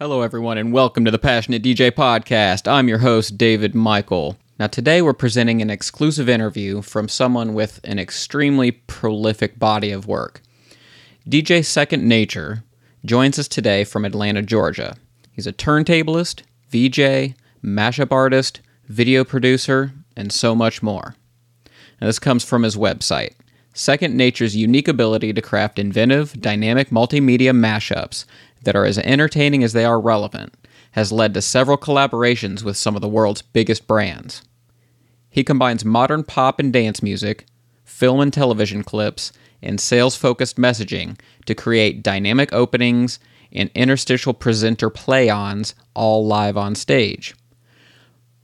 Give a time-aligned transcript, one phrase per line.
[0.00, 2.66] Hello, everyone, and welcome to the Passionate DJ Podcast.
[2.66, 4.36] I'm your host, David Michael.
[4.58, 10.08] Now, today we're presenting an exclusive interview from someone with an extremely prolific body of
[10.08, 10.42] work.
[11.28, 12.64] DJ Second Nature
[13.04, 14.96] joins us today from Atlanta, Georgia.
[15.30, 21.14] He's a turntablist, VJ, mashup artist, video producer, and so much more.
[22.00, 23.34] Now, this comes from his website.
[23.74, 28.24] Second Nature's unique ability to craft inventive, dynamic multimedia mashups
[28.64, 30.54] that are as entertaining as they are relevant
[30.92, 34.42] has led to several collaborations with some of the world's biggest brands.
[35.28, 37.46] He combines modern pop and dance music,
[37.84, 43.18] film and television clips, and sales focused messaging to create dynamic openings
[43.52, 47.34] and interstitial presenter play ons all live on stage.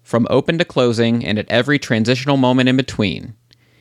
[0.02, 3.34] From open to closing and at every transitional moment in between,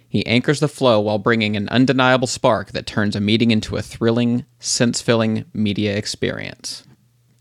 [0.09, 3.84] he anchors the flow while bringing an undeniable spark that turns a meeting into a
[3.84, 6.84] thrilling, sense filling media experience.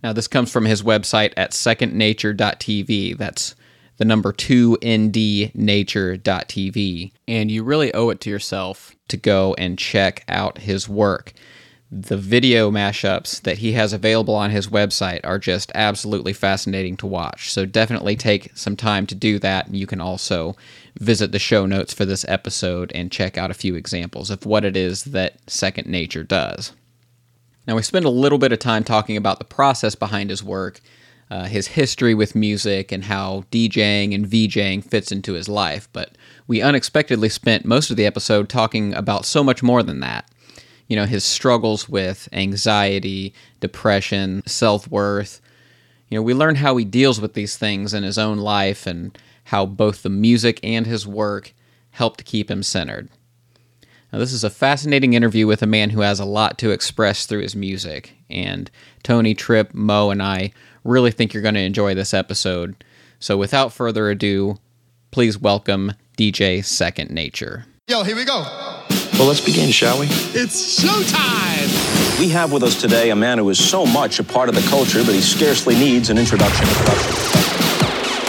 [0.03, 3.17] Now, this comes from his website at secondnature.tv.
[3.17, 3.55] That's
[3.97, 7.13] the number 2ndnature.tv.
[7.27, 11.33] And you really owe it to yourself to go and check out his work.
[11.91, 17.07] The video mashups that he has available on his website are just absolutely fascinating to
[17.07, 17.51] watch.
[17.51, 19.67] So definitely take some time to do that.
[19.67, 20.55] And You can also
[20.99, 24.65] visit the show notes for this episode and check out a few examples of what
[24.65, 26.73] it is that Second Nature does.
[27.67, 30.81] Now, we spend a little bit of time talking about the process behind his work,
[31.31, 36.17] uh, his history with music, and how DJing and VJing fits into his life, but
[36.47, 40.29] we unexpectedly spent most of the episode talking about so much more than that.
[40.89, 45.43] You know, his struggles with anxiety, depression, self worth.
[46.09, 49.17] You know, we learn how he deals with these things in his own life and
[49.49, 51.55] how both the music and his work
[51.93, 53.09] helped keep him centered.
[54.13, 57.25] Now, this is a fascinating interview with a man who has a lot to express
[57.25, 58.71] through his music, and
[59.03, 60.53] Tony, Trip, Mo, and I
[60.85, 62.85] really think you're going to enjoy this episode.
[63.21, 64.59] So, without further ado,
[65.13, 67.65] please welcome DJ Second Nature.
[67.89, 68.43] Yo, here we go.
[69.15, 70.09] Well, let's begin, shall we?
[70.11, 72.19] It's showtime.
[72.21, 74.69] We have with us today a man who is so much a part of the
[74.69, 77.58] culture that he scarcely needs an introduction.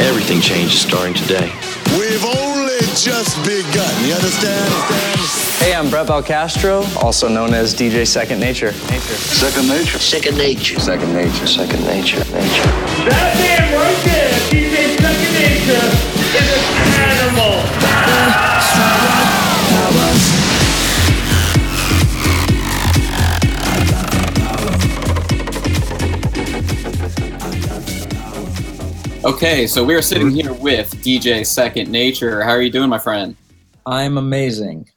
[0.01, 1.51] Everything changes starting today.
[1.97, 4.05] We've only just begun.
[4.05, 4.71] You understand?
[5.59, 8.71] Hey, I'm Brett Balcastro, also known as DJ Second Nature.
[8.71, 8.99] Nature.
[8.99, 9.99] Second nature.
[9.99, 10.79] Second nature.
[10.79, 11.47] Second nature.
[11.47, 12.17] Second nature.
[12.17, 12.69] Nature.
[13.09, 15.85] That man right there, DJ Second Nature,
[16.37, 17.59] is an animal.
[29.29, 32.41] Okay, so we are sitting here with DJ Second Nature.
[32.41, 33.35] How are you doing, my friend?
[33.85, 34.89] I'm amazing.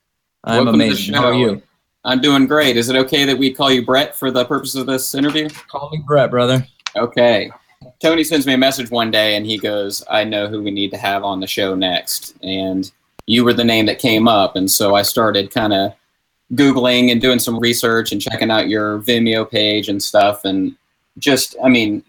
[0.44, 1.14] I'm Welcome amazing.
[1.14, 1.60] How are you?
[2.02, 2.78] I'm doing great.
[2.78, 5.50] Is it okay that we call you Brett for the purpose of this interview?
[5.68, 6.66] Call me Brett, brother.
[6.96, 7.50] Okay.
[8.00, 10.92] Tony sends me a message one day and he goes, I know who we need
[10.92, 12.34] to have on the show next.
[12.42, 12.90] And
[13.26, 14.56] you were the name that came up.
[14.56, 15.92] And so I started kind of
[16.54, 20.46] Googling and doing some research and checking out your Vimeo page and stuff.
[20.46, 20.74] And
[21.18, 22.02] just, I mean,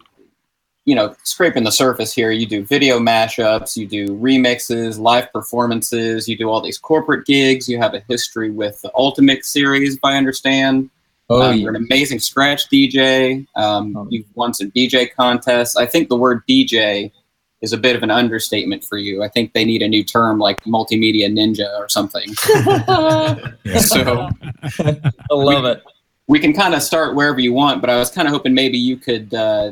[0.86, 6.28] you know, scraping the surface here, you do video mashups, you do remixes, live performances,
[6.28, 7.70] you do all these corporate gigs.
[7.70, 10.90] You have a history with the Ultimix series, if I understand.
[11.30, 11.62] Oh, Um, yeah.
[11.64, 13.48] You're an amazing scratch DJ.
[13.56, 14.08] Um, Oh.
[14.10, 15.78] You've won some DJ contests.
[15.78, 17.12] I think the word DJ
[17.62, 19.24] is a bit of an understatement for you.
[19.24, 22.28] I think they need a new term like multimedia ninja or something.
[23.80, 24.28] so
[25.32, 25.82] I love it.
[26.28, 28.78] we can kind of start wherever you want, but I was kind of hoping maybe
[28.78, 29.34] you could.
[29.34, 29.72] Uh,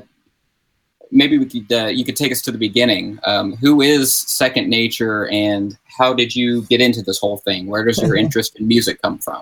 [1.11, 3.19] Maybe we could uh, you could take us to the beginning.
[3.25, 7.67] Um, who is Second Nature, and how did you get into this whole thing?
[7.67, 9.41] Where does your interest in music come from?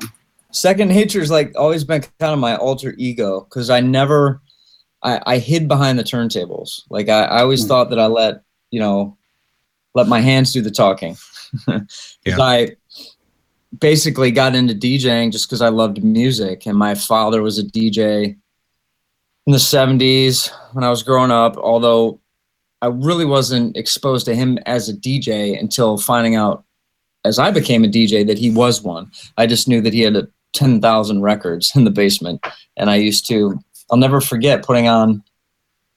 [0.51, 4.41] Second Nature's like always been kind of my alter ego because I never,
[5.03, 6.81] I, I hid behind the turntables.
[6.89, 7.67] Like I, I always Hmm.
[7.67, 8.41] thought that I let,
[8.71, 9.15] you know,
[9.93, 11.15] let my hands do the talking.
[12.25, 12.37] Yeah.
[12.39, 12.75] I
[13.79, 18.37] basically got into DJing just because I loved music, and my father was a DJ
[19.49, 22.19] in the 70s when I was growing up, although
[22.83, 26.63] I really wasn't exposed to him as a DJ until finding out
[27.25, 29.09] as I became a DJ that he was one.
[29.39, 32.45] I just knew that he had 10,000 records in the basement.
[32.77, 33.59] And I used to,
[33.89, 35.23] I'll never forget putting on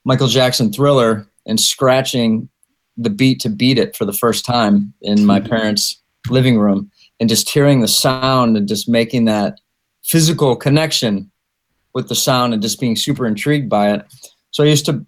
[0.03, 2.49] Michael Jackson Thriller and scratching
[2.97, 6.89] the beat to beat it for the first time in my parents' living room
[7.19, 9.59] and just hearing the sound and just making that
[10.01, 11.29] physical connection
[11.93, 14.05] with the sound and just being super intrigued by it.
[14.51, 15.05] So I used to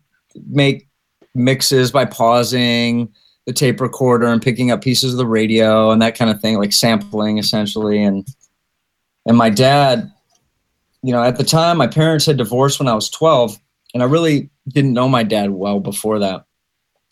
[0.47, 0.87] make
[1.33, 3.13] mixes by pausing
[3.45, 6.57] the tape recorder and picking up pieces of the radio and that kind of thing,
[6.57, 8.01] like sampling essentially.
[8.01, 8.25] And
[9.25, 10.11] and my dad,
[11.01, 13.57] you know, at the time my parents had divorced when I was 12,
[13.93, 16.45] and I really didn't know my dad well before that.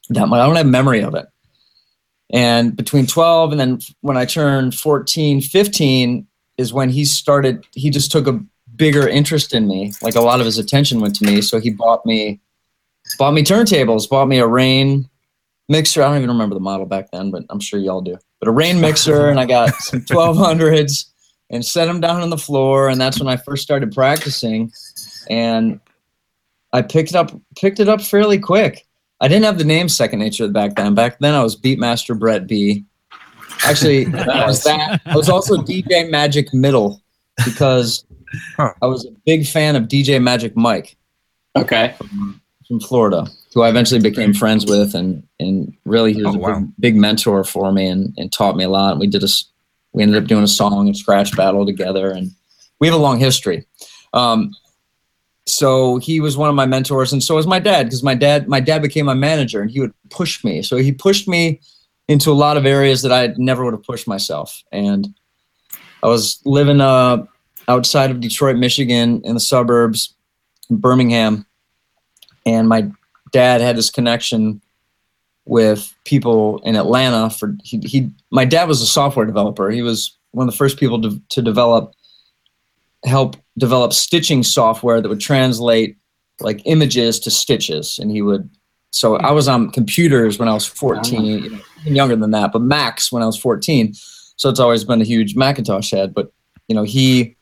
[0.09, 0.39] That much.
[0.39, 1.27] I don't have memory of it.
[2.33, 6.27] And between 12 and then when I turned 14, 15
[6.57, 8.43] is when he started, he just took a
[8.75, 9.93] bigger interest in me.
[10.01, 11.41] Like a lot of his attention went to me.
[11.41, 12.39] So he bought me,
[13.17, 15.09] bought me turntables, bought me a Rane
[15.69, 16.01] mixer.
[16.01, 18.17] I don't even remember the model back then, but I'm sure y'all do.
[18.39, 21.05] But a Rane mixer and I got some 1200s
[21.49, 22.89] and set them down on the floor.
[22.89, 24.71] And that's when I first started practicing.
[25.29, 25.79] And
[26.73, 28.87] I picked it up, picked it up fairly quick.
[29.21, 30.95] I didn't have the name Second Nature back then.
[30.95, 32.83] Back then, I was Beatmaster Brett B.
[33.63, 34.99] Actually, I was that.
[35.05, 37.01] I was also DJ Magic Middle
[37.45, 38.03] because
[38.57, 38.73] Huh.
[38.81, 40.95] I was a big fan of DJ Magic Mike
[41.55, 41.95] Okay.
[42.67, 46.41] from Florida, who I eventually became friends with, and and really he was Oh, a
[46.41, 46.59] wow.
[46.59, 48.91] big, big mentor for me and, and taught me a lot.
[48.93, 49.45] And We did a, s-
[49.91, 52.31] we ended up doing a song and scratch battle together, and
[52.79, 53.65] we have a long history.
[54.13, 54.53] Um,
[55.45, 58.47] so he was one of my mentors, and so was my dad, because my dad
[58.47, 60.61] my dad became my manager, and he would push me.
[60.61, 61.59] So he pushed me
[62.07, 65.13] into a lot of areas that I never would have pushed myself, and
[66.01, 67.25] I was living uh,
[67.67, 70.13] outside of Detroit, Michigan, in the suburbs,
[70.69, 71.45] in Birmingham,
[72.45, 72.89] and my
[73.31, 74.61] dad had this connection
[75.45, 77.29] with people in Atlanta.
[77.29, 79.69] For he, he my dad was a software developer.
[79.69, 81.93] He was one of the first people to, to develop
[83.03, 85.97] help develop stitching software that would translate
[86.39, 88.49] like images to stitches, and he would.
[88.91, 92.61] So I was on computers when I was 14, you know, younger than that, but
[92.61, 93.93] Macs when I was 14.
[94.35, 96.13] So it's always been a huge Macintosh head.
[96.13, 96.31] But
[96.67, 97.35] you know, he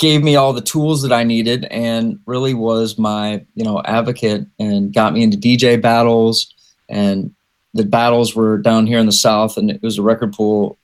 [0.00, 4.46] gave me all the tools that I needed and really was my, you know, advocate
[4.58, 6.54] and got me into DJ battles
[6.88, 7.32] and
[7.74, 10.78] the battles were down here in the South and it was a record pool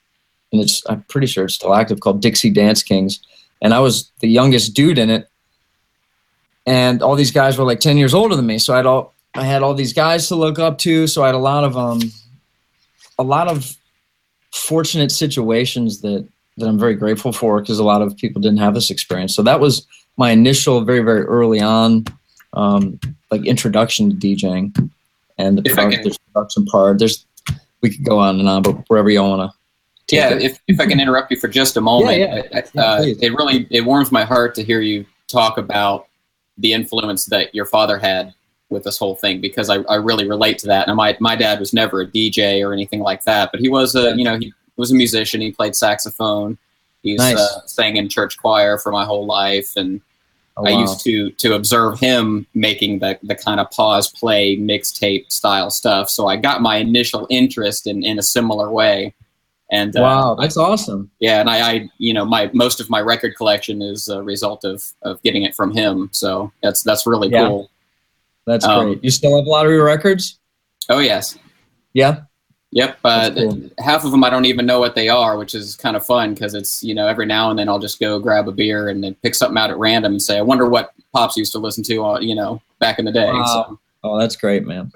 [0.53, 3.19] and it's I'm pretty sure it's still active called Dixie Dance Kings.
[3.63, 5.29] And I was the youngest dude in it.
[6.67, 8.59] And all these guys were like 10 years older than me.
[8.59, 11.07] So I had all I had all these guys to look up to.
[11.07, 12.01] So I had a lot of um
[13.19, 13.75] a lot of
[14.53, 18.75] fortunate situations that that I'm very grateful for because a lot of people didn't have
[18.75, 19.35] this experience.
[19.35, 19.87] So that was
[20.17, 22.05] my initial, very very early on,
[22.55, 22.99] um,
[23.31, 24.91] like introduction to DJing,
[25.39, 26.99] and the If I product, can- production part.
[26.99, 27.27] There's
[27.83, 29.57] we could go on and on, but wherever y'all want to.
[30.17, 32.43] Yeah, if, if I can interrupt you for just a moment, Yeah, yeah.
[32.55, 36.07] I- I- Yeah, uh, it really it warms my heart to hear you talk about
[36.59, 38.33] the influence that your father had
[38.71, 40.89] with this whole thing because I, I really relate to that.
[40.89, 43.95] And my my dad was never a DJ or anything like that, but he was
[43.95, 45.41] a you know he was a musician.
[45.41, 46.59] He played saxophone.
[47.03, 47.37] He's Nice.
[47.39, 50.01] uh, sang in church choir for my whole life, and
[50.59, 55.31] Oh, I used to to observe him making the the kind of pause play mixtape
[55.31, 56.09] style stuff.
[56.09, 59.13] So I got my initial interest in in a similar way.
[59.71, 61.11] And uh, wow, that's awesome.
[61.19, 64.65] yeah, and I, I, you know, my most of my record collection is a result
[64.65, 66.09] of of getting it from him.
[66.13, 67.49] So that's that's really Yeah.
[67.49, 67.69] cool.
[68.47, 69.05] That's Um, great.
[69.05, 70.39] You still have lottery records?
[70.89, 71.37] Oh yes,
[71.93, 72.21] Yeah.
[72.77, 72.99] Yep.
[73.03, 73.71] Uh, cool.
[73.79, 76.35] Half of them I don't even know what they are, which is kind of fun
[76.35, 79.03] because it's you know every now and then I'll just go grab a beer and
[79.03, 81.83] then pick something out at random and say I wonder what pops used to listen
[81.85, 83.27] to, you know, back in the day.
[83.33, 83.67] Wow.
[83.69, 84.93] So, Oh, that's great, man.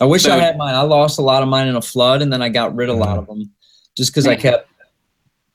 [0.00, 0.74] I wish So- I had mine.
[0.74, 2.96] I lost a lot of mine in a flood, and then I got rid of
[2.96, 3.50] a lot of them
[3.96, 4.68] just because I kept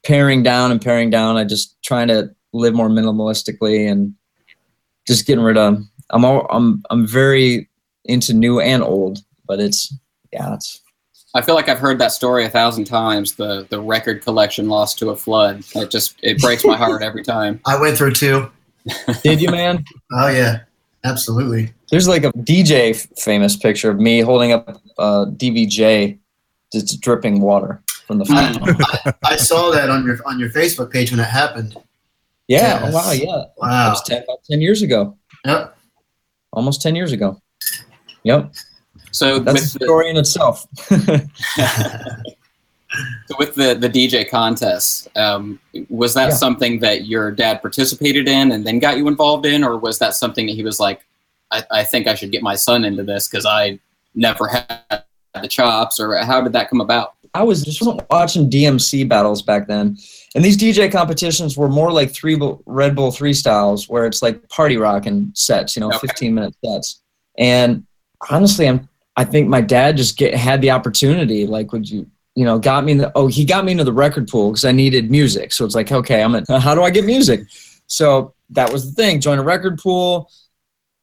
[0.04, 1.36] paring down and paring down.
[1.36, 4.16] I just trying to live more minimalistically and
[5.08, 5.84] just getting rid of.
[6.12, 7.70] I'm all, I'm I'm very
[8.06, 9.94] into new and old, but it's
[10.32, 10.82] yeah, it's
[11.36, 13.36] I feel like I've heard that story a thousand times.
[13.36, 15.64] The the record collection lost to a flood.
[15.76, 17.60] It just it breaks my heart every time.
[17.66, 18.50] I went through two.
[19.22, 19.84] did you man?
[20.14, 20.62] Oh yeah,
[21.04, 21.74] absolutely.
[21.92, 26.18] There's like a DJ f- famous picture of me holding up uh, DVJ,
[26.72, 28.58] just dripping water from the flood.
[29.24, 31.76] I, I saw that on your on your Facebook page when it happened.
[32.48, 32.94] yeah, oh, Yes.
[32.94, 33.90] wow, yeah, that Wow.
[33.90, 35.18] was 10, about 10 years ago.
[35.46, 35.78] Yep.
[36.54, 37.40] almost 10 years ago.
[38.24, 38.54] Yep.
[39.16, 40.68] So That's the, story in itself.
[43.28, 46.36] So with the the DJ contests, um, was that Yeah.
[46.36, 50.14] something that your dad participated in and then got you involved in, or was that
[50.14, 51.06] something that he was like,
[51.52, 53.80] I, I think I should get my son into this because I
[54.14, 55.04] never had
[55.42, 57.16] the chops, or how did that come about?
[57.34, 59.98] I was just watching DMC battles back then.
[60.34, 64.48] And these DJ competitions were more like three Red Bull three styles where it's like
[64.48, 66.08] party rocking sets, you know, Okay.
[66.08, 67.02] 15 minute sets.
[67.38, 67.86] And
[68.30, 71.46] honestly, I'm, I think my dad just get, had the opportunity.
[71.46, 73.94] Like, would you, you know, got me in the, oh, he got me into the
[73.94, 75.54] record pool because I needed music.
[75.54, 77.42] So it's like, okay, I'm in, how do I get music?
[77.88, 80.30] So that was the thing, join a record pool.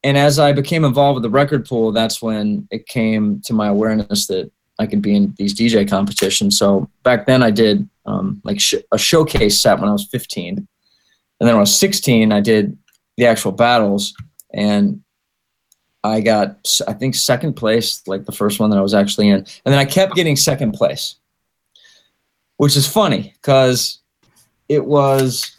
[0.05, 3.69] And as I became involved with the record pool, that's when it came to my
[3.69, 6.59] awareness that I could be in these DJ competitions.
[6.59, 10.57] So back then I did um, like sh- a showcase set when I was 15.
[10.59, 10.69] And
[11.39, 12.77] then when I was 16, I did
[13.17, 14.15] the actual battles.
[14.53, 15.02] And
[16.05, 19.37] I got, I think, second place, like the first one that I was actually in.
[19.37, 21.17] And then I kept getting second place,
[22.57, 24.01] which is funny because
[24.69, 25.57] it was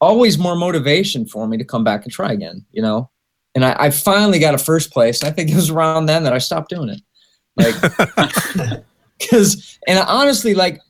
[0.00, 3.10] always more motivation for me to come back and try again, you know?
[3.54, 5.20] And I, I finally got a first place.
[5.20, 7.02] And I think it was around then that I stopped doing it.
[7.56, 8.84] Like,
[9.18, 10.80] because, and honestly, like,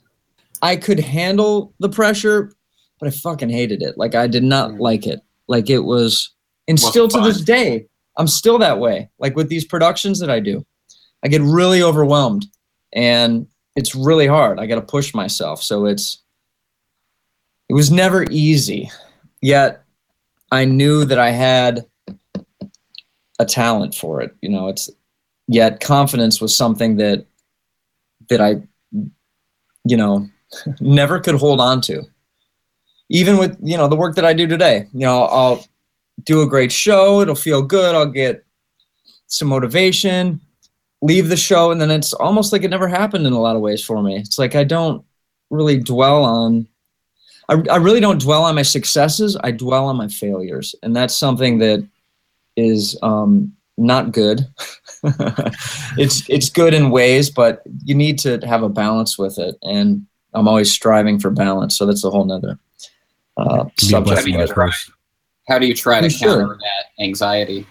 [0.62, 2.52] I could handle the pressure,
[3.00, 3.98] but I fucking hated it.
[3.98, 4.78] Like, I did not mm.
[4.78, 5.20] like it.
[5.48, 6.30] Like, it was,
[6.68, 7.24] and still to fun.
[7.24, 9.10] this day, I'm still that way.
[9.18, 10.64] Like with these productions that I do,
[11.22, 12.46] I get really overwhelmed
[12.92, 14.58] and it's really hard.
[14.58, 15.62] I got to push myself.
[15.62, 16.22] So it's,
[17.68, 18.90] it was never easy.
[19.40, 19.84] Yet
[20.50, 21.86] I knew that I had
[23.38, 24.34] a talent for it.
[24.42, 24.90] You know, it's,
[25.48, 27.24] yet confidence was something that,
[28.28, 28.62] that I,
[29.84, 30.28] you know,
[30.80, 32.02] never could hold on to.
[33.08, 35.64] Even with, you know, the work that I do today, you know, I'll,
[36.24, 37.20] do a great show.
[37.20, 37.94] It'll feel good.
[37.94, 38.44] I'll get
[39.26, 40.40] some motivation,
[41.00, 43.62] leave the show, and then it's almost like it never happened in a lot of
[43.62, 44.16] ways for me.
[44.16, 45.04] It's like I don't
[45.50, 46.66] really dwell on,
[47.48, 49.36] I, I really don't dwell on my successes.
[49.42, 50.74] I dwell on my failures.
[50.82, 51.86] And that's something that
[52.56, 54.46] is um, not good.
[55.98, 59.56] it's it's good in ways, but you need to have a balance with it.
[59.62, 61.76] And I'm always striving for balance.
[61.76, 62.58] So that's a whole nother
[63.36, 64.06] uh, subject.
[65.46, 65.58] Blessing in but- disguise.
[65.58, 66.40] How do you try to sure.
[66.40, 67.66] counter that anxiety?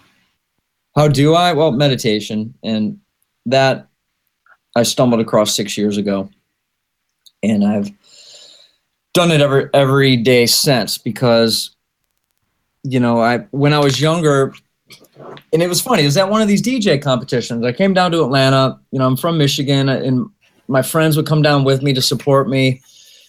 [0.94, 1.52] How do I?
[1.52, 2.98] Well, meditation, and
[3.46, 3.88] that
[4.76, 6.28] I stumbled across six years ago,
[7.42, 7.90] and I've
[9.14, 11.74] done it every every day since because,
[12.82, 14.52] you know, I when I was younger,
[15.52, 16.02] and it was funny.
[16.02, 17.64] It was at one of these DJ competitions.
[17.64, 18.78] I came down to Atlanta.
[18.90, 20.28] You know, I'm from Michigan, and
[20.68, 22.82] my friends would come down with me to support me.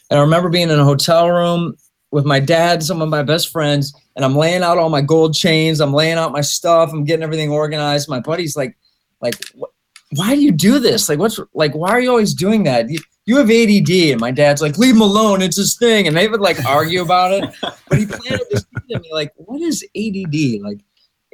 [0.10, 1.78] And I remember being in a hotel room
[2.14, 5.34] with my dad, some of my best friends, and I'm laying out all my gold
[5.34, 5.82] chains.
[5.82, 6.92] I'm laying out my stuff.
[6.94, 8.08] I'm getting everything organized.
[8.08, 8.78] My buddy's like,
[9.20, 9.74] like, "Wh-
[10.18, 11.10] why do you do this?
[11.10, 12.88] Like, what's like, why are you always doing that?
[12.88, 14.12] You, you have ADD.
[14.12, 15.42] And my dad's like, leave him alone.
[15.42, 16.08] It's his thing.
[16.08, 17.50] And they would like argue about it.
[17.90, 20.62] But he planted this seed in me, like, what is ADD?
[20.62, 20.82] Like,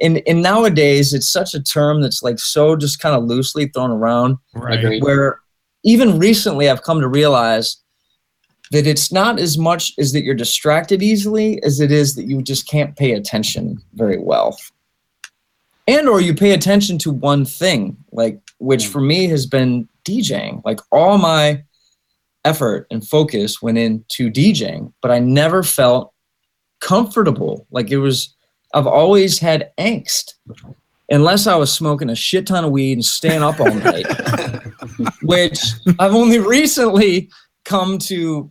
[0.00, 3.90] and and nowadays it's such a term that's like so just kind of loosely thrown
[3.90, 5.02] around Agreed.
[5.02, 5.40] where
[5.84, 7.76] even recently I've come to realize
[8.70, 12.40] that it's not as much as that you're distracted easily as it is that you
[12.40, 14.58] just can't pay attention very well.
[15.88, 18.92] And or you pay attention to one thing, like which hmm.
[18.92, 20.62] for me has been DJing.
[20.64, 21.64] Like all my
[22.44, 26.12] effort and focus went into DJing, but I never felt
[26.80, 27.66] comfortable.
[27.70, 28.34] Like it was
[28.72, 30.34] I've always had angst.
[31.12, 34.06] Unless I was smoking a shit ton of weed and staying up all night
[35.22, 35.60] which
[35.98, 37.30] I've only recently
[37.64, 38.50] come to,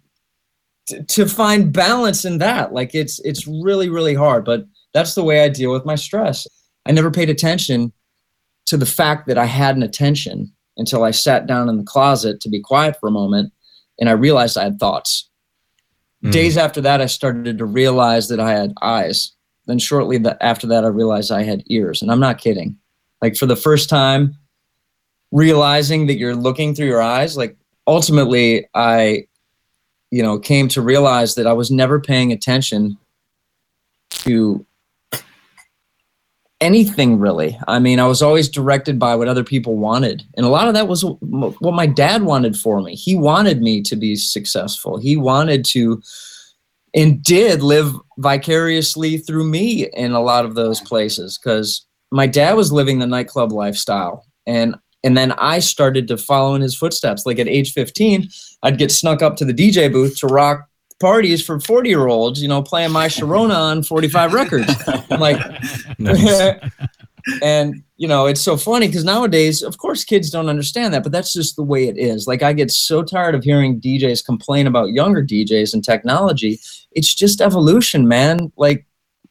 [0.89, 2.73] to to find balance in that.
[2.73, 6.47] Like it's it's really really hard, but that's the way I deal with my stress.
[6.85, 7.91] I never paid attention
[8.65, 12.39] to the fact that I had an attention until I sat down in the closet
[12.41, 13.51] to be quiet for a moment
[13.99, 15.29] and I realized I had thoughts.
[16.23, 16.31] Mm.
[16.31, 19.33] Days after that I started to realize that I had eyes.
[19.65, 22.77] Then shortly after that I realized I had ears, and I'm not kidding.
[23.21, 24.35] Like for the first time
[25.31, 27.55] realizing that you're looking through your eyes like
[27.87, 29.23] ultimately i
[30.11, 32.97] you know came to realize that i was never paying attention
[34.09, 34.65] to
[36.61, 37.57] anything really.
[37.67, 40.23] I mean i was always directed by what other people wanted.
[40.35, 42.95] And a lot of that was what my dad wanted for me.
[42.95, 44.97] He wanted me to be successful.
[44.97, 46.01] He wanted to
[46.93, 52.53] and did live vicariously through me in a lot of those places because my dad
[52.53, 54.25] was living the nightclub lifestyle.
[54.47, 57.25] And and then I started to follow in his footsteps.
[57.25, 58.27] Like at age 15,
[58.63, 60.67] I'd get snuck up to the DJ booth to rock
[60.99, 64.73] parties for 40 year olds, you know, playing my Sharona on 45 records.
[65.09, 65.39] I'm like,
[67.41, 71.11] and you know, it's so funny because nowadays, of course, kids don't understand that, but
[71.11, 72.27] that's just the way it is.
[72.27, 76.59] Like, I get so tired of hearing DJs complain about younger DJs and technology.
[76.93, 78.51] It's just evolution, man.
[78.55, 78.85] Like,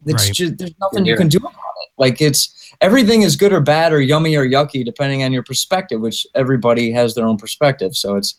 [0.07, 0.35] it's Right.
[0.35, 1.91] just there's nothing you You're can do about it.
[1.97, 6.01] Like, it's everything is good or bad or yummy or yucky depending on your perspective,
[6.01, 7.97] which everybody has their own perspective.
[7.97, 8.35] So it's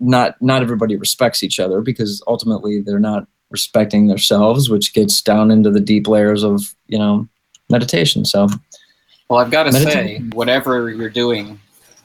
[0.00, 5.50] not not everybody respects each other because ultimately they're not respecting themselves, which gets down
[5.50, 7.28] into the deep layers of you know
[7.70, 8.24] meditation.
[8.24, 8.48] So
[9.28, 11.60] Well, I've got to say, whatever you're doing,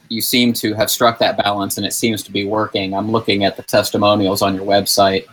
[0.08, 2.94] you seem to have struck that balance and it seems to be working.
[2.94, 5.26] I'm looking at the testimonials on your website.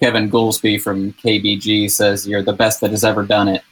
[0.00, 3.62] Kevin Goolsby from KBG says, You're the best that has ever done it.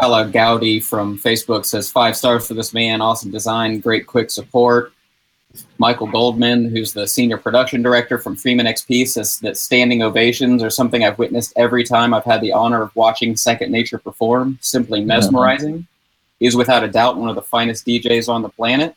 [0.00, 4.94] Paula Gowdy from Facebook says, Five stars for this man, awesome design, great quick support.
[5.76, 10.70] Michael Goldman, who's the senior production director from Freeman XP, says that standing ovations are
[10.70, 14.56] something I've witnessed every time I've had the honor of watching Second Nature perform.
[14.62, 15.86] Simply mesmerizing.
[16.38, 18.94] He is without a doubt one of the finest DJs on the planet.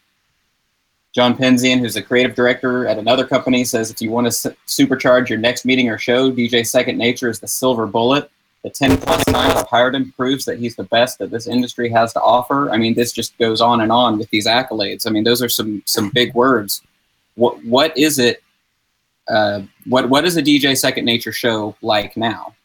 [1.11, 4.55] John Penzian, who's the creative director at another company, says if you want to su-
[4.67, 8.31] supercharge your next meeting or show, DJ Second Nature is the silver bullet.
[8.63, 11.89] The 10 plus 9 of hired him proves that he's the best that this industry
[11.89, 12.71] has to offer.
[12.71, 15.05] I mean, this just goes on and on with these accolades.
[15.05, 16.81] I mean, those are some some big words.
[17.35, 18.41] What what is it?
[19.27, 22.55] Uh, what what is a DJ Second Nature show like now?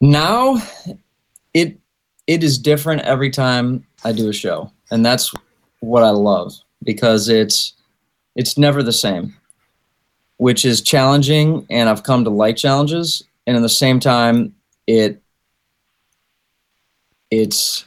[0.00, 0.60] now
[1.54, 1.78] it
[2.26, 5.32] it is different every time I do a show, and that's
[5.80, 7.74] what I love because it's
[8.34, 9.34] it's never the same,
[10.36, 14.54] which is challenging, and I've come to like challenges, and at the same time,
[14.86, 15.22] it
[17.30, 17.84] it's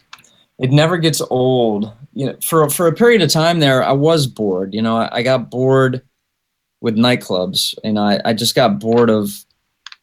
[0.58, 1.94] it never gets old.
[2.14, 4.74] You know, for for a period of time there, I was bored.
[4.74, 6.02] You know, I, I got bored
[6.82, 9.32] with nightclubs, and I I just got bored of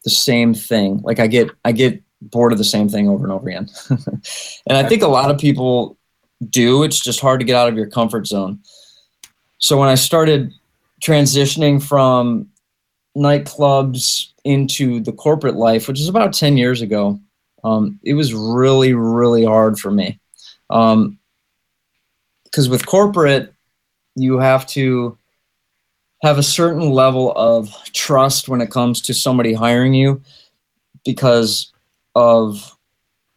[0.04, 1.00] the same thing.
[1.02, 3.68] Like I get I get bored of the same thing over and over again.
[3.90, 5.98] and I think a lot of people
[6.48, 6.82] do.
[6.82, 8.60] It's just hard to get out of your comfort zone.
[9.58, 10.52] So when I started
[11.02, 12.48] transitioning from
[13.16, 17.18] nightclubs into the corporate life, which is about 10 years ago,
[17.64, 20.20] um, it was really, really hard for me.
[20.70, 21.18] Um,
[22.44, 23.52] because with corporate,
[24.14, 25.18] you have to
[26.22, 30.22] have a certain level of trust when it comes to somebody hiring you
[31.04, 31.72] because
[32.14, 32.76] of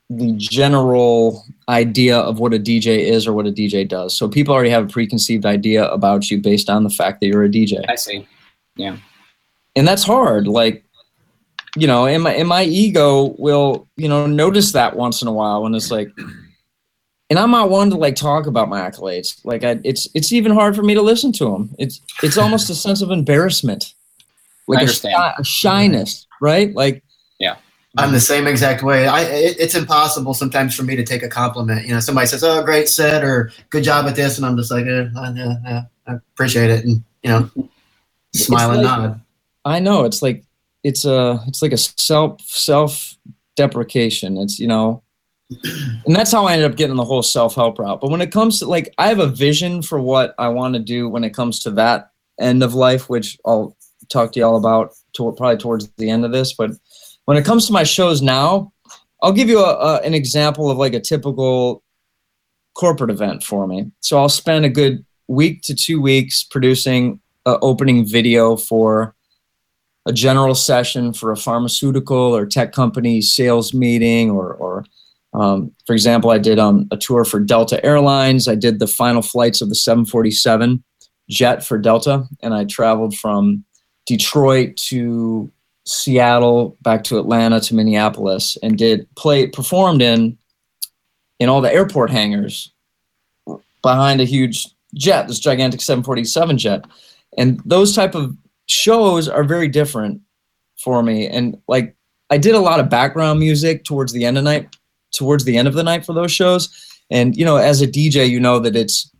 [0.10, 4.16] the general idea of what a DJ is or what a DJ does.
[4.16, 7.44] So people already have a preconceived idea about you based on the fact that you're
[7.44, 7.84] a DJ.
[7.88, 8.28] I see.
[8.76, 8.98] Yeah.
[9.80, 10.48] And that's hard.
[10.48, 10.84] Like,
[11.76, 15.34] you know, and my and my ego will, you know, notice that once in a
[15.34, 16.12] while when it's like
[17.30, 19.40] and I'm not one to like talk about my accolades.
[19.44, 21.74] Like I, it's it's even hard for me to listen to them.
[21.78, 23.94] It's it's almost a sense of embarrassment,
[24.68, 25.14] like I a, understand.
[25.14, 26.74] shy, a shyness, right?
[26.74, 27.04] Like
[27.40, 27.58] yeah.
[27.98, 29.08] I'm the same exact way.
[29.08, 31.86] I it, it's impossible sometimes for me to take a compliment.
[31.86, 34.70] You know, somebody says, "Oh, great set," or "Good job at this," and I'm just
[34.70, 37.50] like, eh, uh, yeah, yeah, I appreciate it, and you know,
[38.34, 39.22] smile and like- nod.
[39.70, 40.44] I know it's like
[40.84, 43.16] it's a it's like a self self
[43.56, 44.38] deprecation.
[44.38, 45.04] It's you know,
[46.06, 48.02] and that's how I ended up getting the whole self help route.
[48.02, 50.80] But when it comes to like, I have a vision for what I want to
[50.80, 53.76] do when it comes to that end of life, which I'll
[54.10, 56.54] talk to y'all about to, probably towards the end of this.
[56.54, 56.72] But
[57.26, 58.74] when it comes to my shows now,
[59.22, 61.84] I'll give you a, a, an example of like a typical
[62.74, 63.92] corporate event for me.
[64.00, 69.16] So I'll spend a good week to two weeks producing an opening video for
[70.06, 74.86] a general session for a pharmaceutical or tech company sales meeting or, or
[75.34, 78.48] um, for example, I did um, a tour for Delta Airlines.
[78.48, 80.84] I did the final flights of the 747
[81.30, 83.64] jet for Delta, and I traveled from
[84.08, 85.52] Detroit to
[85.86, 90.38] Seattle, back to Atlanta to Minneapolis, and did play performed in
[91.40, 92.72] in all the airport hangars
[93.82, 96.86] behind a huge jet, this gigantic 747 jet,
[97.38, 98.36] and those type of
[98.70, 100.22] shows are very different
[100.78, 101.28] for me.
[101.28, 101.96] And like
[102.30, 104.76] I did a lot of background music towards the end of night,
[105.12, 106.70] towards the end of the night for those shows.
[107.10, 109.12] And you know, as a DJ, you know that it's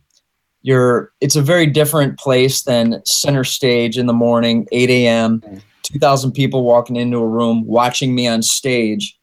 [0.62, 5.42] you're it's a very different place than center stage in the morning, 8 a.m.
[5.82, 9.18] 2,000 people walking into a room watching me on stage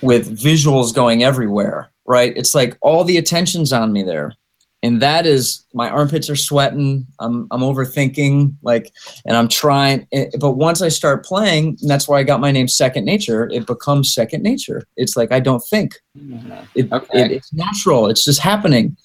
[0.00, 2.34] with visuals going everywhere, right?
[2.36, 4.32] It's like all the attention's on me there.
[4.84, 7.06] And that is my armpits are sweating.
[7.20, 8.92] I'm I'm overthinking like
[9.24, 12.50] and I'm trying eh, but once I start playing, and that's why I got my
[12.50, 14.82] name Second Nature, it becomes second nature.
[14.96, 15.94] It's like I don't think.
[16.74, 17.22] It, Okay.
[17.26, 18.08] it- it's natural.
[18.08, 18.96] It's just happening.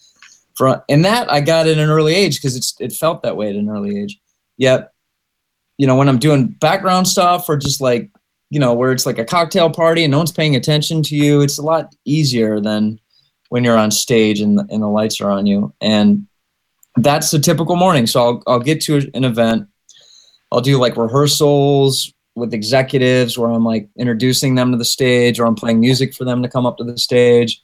[0.55, 3.49] For and that I got at an early age because it's it felt that way
[3.51, 4.17] at an early age.
[4.57, 4.91] Yet,
[5.77, 8.09] you know, when I'm doing background stuff or just like,
[8.49, 11.41] you know, where it's like a cocktail party and no one's paying attention to you,
[11.41, 12.99] it's a lot easier than
[13.49, 15.73] when you're on stage and, and the lights are on you.
[15.81, 16.27] And
[16.97, 18.07] that's a typical morning.
[18.07, 19.67] So I'll I'll get to an event.
[20.51, 25.45] I'll do like rehearsals with executives where I'm like introducing them to the stage or
[25.45, 27.63] I'm playing music for them to come up to the stage.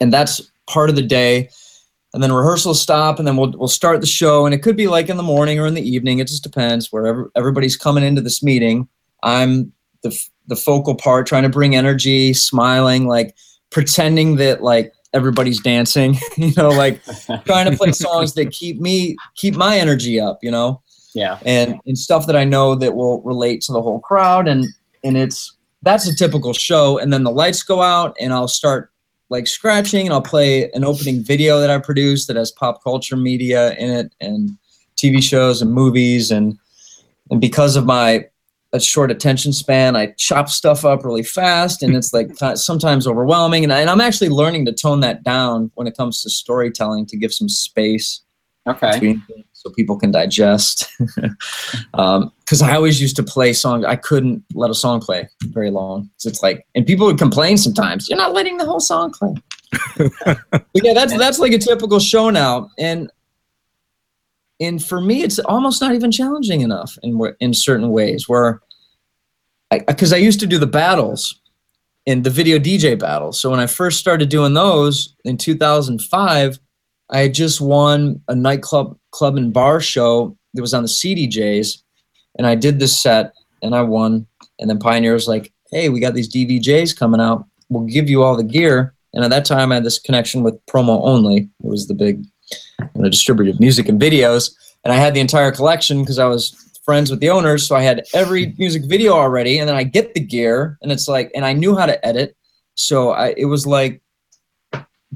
[0.00, 1.50] And that's part of the day.
[2.14, 4.46] And then rehearsals stop and then we'll we'll start the show.
[4.46, 6.18] And it could be like in the morning or in the evening.
[6.18, 8.88] It just depends wherever everybody's coming into this meeting.
[9.22, 13.34] I'm the the focal part, trying to bring energy, smiling, like
[13.76, 16.98] pretending that like everybody's dancing, you know, like
[17.44, 20.80] trying to play songs that keep me keep my energy up, you know
[21.12, 21.38] Yeah.
[21.44, 24.64] and and stuff that I know that will relate to the whole crowd and
[25.04, 28.90] and it's that's a typical show and then the lights go out and I'll start
[29.28, 33.16] like scratching and I'll play an opening video that I produced that has pop culture
[33.16, 34.56] media in it and
[34.96, 36.58] TV shows and movies and
[37.30, 38.24] and because of my
[38.72, 39.96] a short attention span.
[39.96, 43.64] I chop stuff up really fast, and it's like sometimes overwhelming.
[43.64, 47.06] And, I, and I'm actually learning to tone that down when it comes to storytelling
[47.06, 48.22] to give some space
[48.68, 48.92] Okay.
[48.92, 50.88] between so people can digest.
[51.94, 53.84] Um, because I always used to play songs.
[53.84, 56.08] I couldn't let a song play very long.
[56.18, 58.08] So it's like, and people would complain sometimes.
[58.08, 59.34] You're not letting the whole song play.
[60.50, 63.10] but yeah, that's that's like a typical show now, and
[64.60, 68.28] and for me, it's almost not even challenging enough in in certain ways.
[68.28, 68.60] Where,
[69.70, 71.40] because I, used to do the battles,
[72.06, 73.40] in the video DJ battles.
[73.40, 76.58] So when I first started doing those in 2005,
[77.10, 81.82] I had just won a nightclub club and bar show that was on the CDJs,
[82.38, 84.26] and I did this set and I won.
[84.58, 87.44] And then Pioneer was like, "Hey, we got these DVJs coming out.
[87.68, 90.64] We'll give you all the gear." And at that time, I had this connection with
[90.66, 91.48] Promo Only.
[91.62, 94.54] It was the big you know, distributed music and videos,
[94.84, 97.66] and I had the entire collection because I was friends with the owners.
[97.66, 101.08] So I had every music video already, and then I get the gear, and it's
[101.08, 102.36] like, and I knew how to edit.
[102.74, 104.00] So I, it was like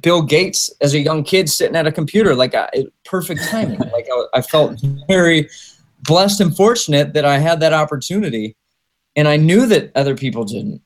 [0.00, 2.68] Bill Gates as a young kid sitting at a computer, like I,
[3.04, 3.78] perfect timing.
[3.78, 5.48] like I, I felt very
[6.02, 8.56] blessed and fortunate that I had that opportunity,
[9.14, 10.82] and I knew that other people didn't,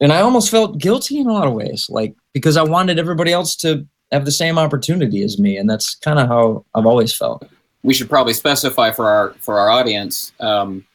[0.00, 3.32] and I almost felt guilty in a lot of ways, like because I wanted everybody
[3.32, 7.16] else to have the same opportunity as me, and that's kind of how I've always
[7.16, 7.44] felt.
[7.82, 10.86] we should probably specify for our for our audience um,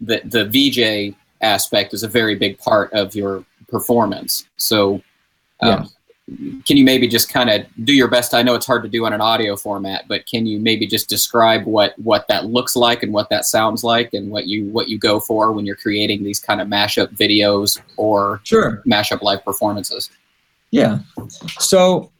[0.00, 4.46] that the VJ aspect is a very big part of your performance.
[4.56, 5.00] So,
[5.60, 5.88] um,
[6.66, 8.34] can you maybe just kind of do your best?
[8.34, 11.08] I know it's hard to do on an audio format, but can you maybe just
[11.08, 14.88] describe what what that looks like and what that sounds like and what you what
[14.88, 18.82] you go for when you're creating these kind of mashup videos or Sure.
[18.86, 20.10] mashup live performances?
[20.70, 20.98] Yeah.
[21.60, 22.10] So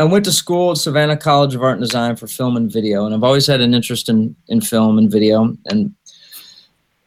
[0.00, 3.04] I went to school at Savannah College of Art and Design for film and video,
[3.04, 5.54] and I've always had an interest in, in film and video.
[5.66, 5.94] And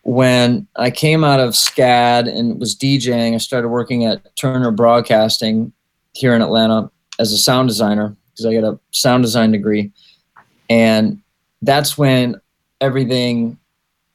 [0.03, 5.73] when I came out of SCAD and was DJing, I started working at Turner Broadcasting
[6.13, 9.91] here in Atlanta as a sound designer because I got a sound design degree.
[10.69, 11.19] And
[11.63, 12.39] that's when
[12.79, 13.57] everything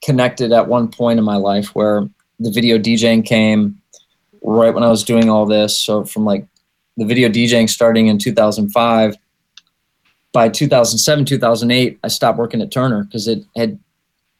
[0.05, 3.83] connected at one point in my life where the video DJing came
[4.41, 5.77] right when I was doing all this.
[5.77, 6.47] So from like
[6.98, 9.16] the video DJing starting in 2005,
[10.32, 13.78] by 2007, 2008, I stopped working at Turner because it had,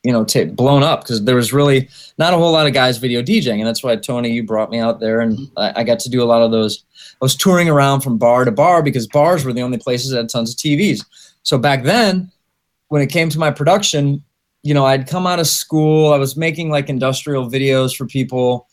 [0.02, 2.98] you know, ta blown up because there was really not a whole lot of guys
[2.98, 3.58] video DJing.
[3.58, 5.58] And that's why, Tony, you brought me out there and mm-hmm.
[5.58, 6.84] I, I got to do a lot of those.
[7.14, 10.18] I was touring around from bar to bar because bars were the only places that
[10.18, 11.04] had tons of TVs.
[11.42, 12.30] So back then,
[12.88, 14.22] when it came to my production,
[14.62, 18.68] you know, I'd come out of school, I was making like industrial videos for people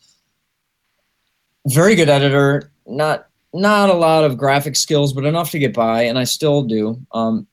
[1.67, 6.03] very good editor not not a lot of graphic skills but enough to get by
[6.03, 6.99] and i still do.
[7.13, 7.47] Um,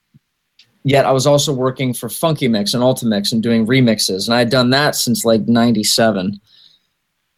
[0.85, 4.51] yet i was also working for Funkymix and ultimix and doing remixes and i had
[4.51, 6.41] done that since like 97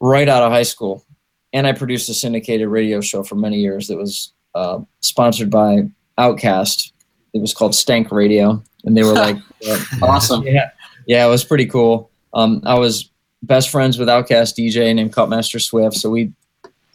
[0.00, 1.04] right out of high school.
[1.52, 5.82] And i produced a syndicated radio show for many years that was uh, sponsored by
[6.18, 6.92] OutKast
[7.34, 9.36] it was called stank radio and they were like
[9.68, 10.42] uh, Awesome.
[10.42, 10.70] yeah.
[11.06, 12.10] Yeah it was pretty cool.
[12.32, 13.10] Um, i was
[13.42, 16.32] best friends with OutKast dj named cutmaster swift so we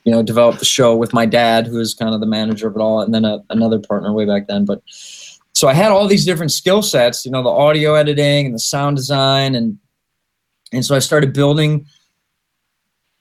[0.04, 2.76] you know, developed the show with my dad, who is kind of the manager of
[2.76, 4.66] it all, and then a, another partner way back then.
[4.66, 4.82] But
[5.54, 8.60] so I had all these different skill sets, you know, the audio editing and the
[8.60, 9.78] sound design, and
[10.72, 11.86] and so I started building,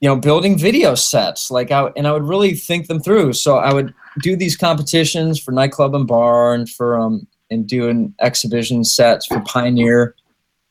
[0.01, 1.51] you know, building video sets.
[1.51, 3.33] Like I and I would really think them through.
[3.33, 8.15] So I would do these competitions for nightclub and bar, and for um and doing
[8.21, 10.15] exhibition sets for Pioneer,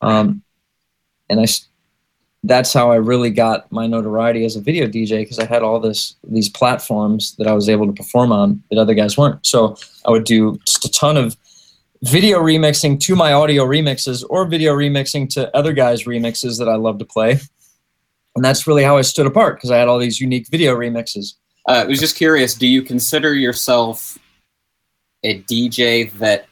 [0.01, 0.43] um,
[1.29, 1.45] and I.
[2.43, 5.79] that's how I really got my notoriety as a video DJ because I had all
[5.79, 9.45] this these platforms that I was able to perform on that other guys weren't.
[9.45, 11.35] So I would do just a ton of
[12.03, 16.75] video remixing to my audio remixes or video remixing to other guys' remixes that I
[16.75, 17.39] love to play.
[18.35, 21.33] And that's really how I stood apart because I had all these unique video remixes.
[21.67, 22.53] Uh, I was just curious.
[22.53, 24.17] Do you consider yourself
[25.23, 26.45] a DJ that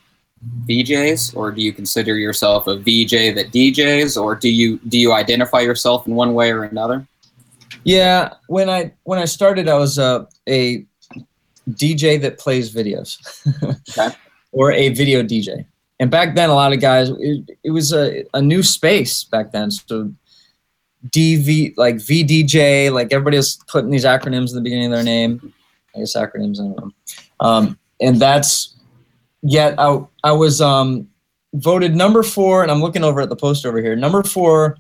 [0.68, 5.14] VJs, or do you consider yourself a VJ that DJs, or do you do you
[5.14, 7.08] identify yourself in one way or another?
[7.84, 10.86] Yeah, when I when I started, I was uh, a
[11.70, 13.18] DJ that plays videos,
[13.98, 14.16] Okay.
[14.52, 15.66] or a video DJ.
[16.00, 19.52] And back then, a lot of guys, it, it was a, a new space back
[19.52, 19.72] then.
[19.72, 20.12] So
[21.10, 25.54] DV, like VDJ, like everybody was putting these acronyms in the beginning of their name.
[25.96, 26.92] I guess acronyms, I don't know.
[27.40, 28.76] Um, and that's
[29.42, 31.08] yet I, I was um,
[31.54, 34.78] voted number four, and I'm looking over at the post over here, number four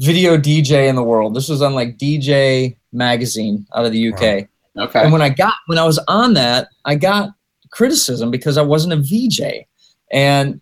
[0.00, 1.34] video DJ in the world.
[1.34, 4.48] This was on like DJ magazine out of the UK.
[4.76, 5.02] Okay.
[5.02, 7.30] And when I got when I was on that, I got
[7.70, 9.66] criticism because I wasn't a VJ.
[10.10, 10.60] And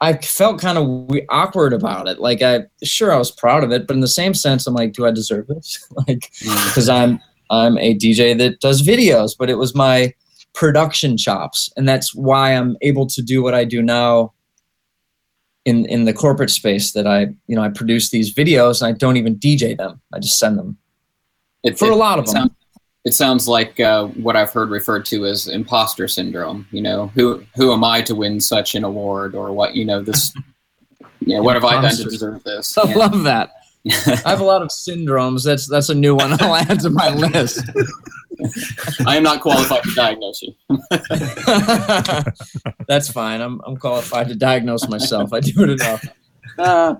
[0.00, 2.18] I felt kind of awkward about it.
[2.18, 4.94] Like I sure I was proud of it, but in the same sense, I'm like,
[4.94, 5.86] do I deserve this?
[6.08, 7.20] like because I'm
[7.50, 10.14] I'm a DJ that does videos, but it was my
[10.56, 14.32] production chops, and that's why I'm able to do what I do now.
[15.66, 18.96] In in the corporate space, that I you know I produce these videos and I
[18.96, 20.00] don't even DJ them.
[20.14, 20.76] I just send them
[21.64, 22.34] It, for it- a lot of it them.
[22.36, 22.52] sounds,
[23.04, 26.66] it sounds like uh, what I've heard referred to as imposter syndrome.
[26.70, 29.74] You know, who who am I to win such an award, or what?
[29.76, 30.32] You know, this.
[31.20, 32.76] Yeah, what have I done to deserve this?
[32.78, 32.98] I Yeah.
[32.98, 33.50] love that.
[34.24, 35.44] I have a lot of syndromes.
[35.44, 37.64] That's that's a new one I'll add to my list.
[39.06, 40.54] I am not qualified to diagnose you.
[42.88, 43.40] That's fine.
[43.40, 45.32] I'm I'm qualified to diagnose myself.
[45.32, 46.04] I do it enough.
[46.58, 46.94] Uh,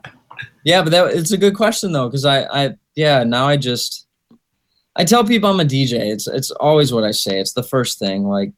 [0.65, 4.07] yeah, but that it's a good question though, because I I yeah now I just
[4.97, 6.13] I tell people I'm a DJ.
[6.13, 7.39] It's it's always what I say.
[7.39, 8.25] It's the first thing.
[8.25, 8.53] Like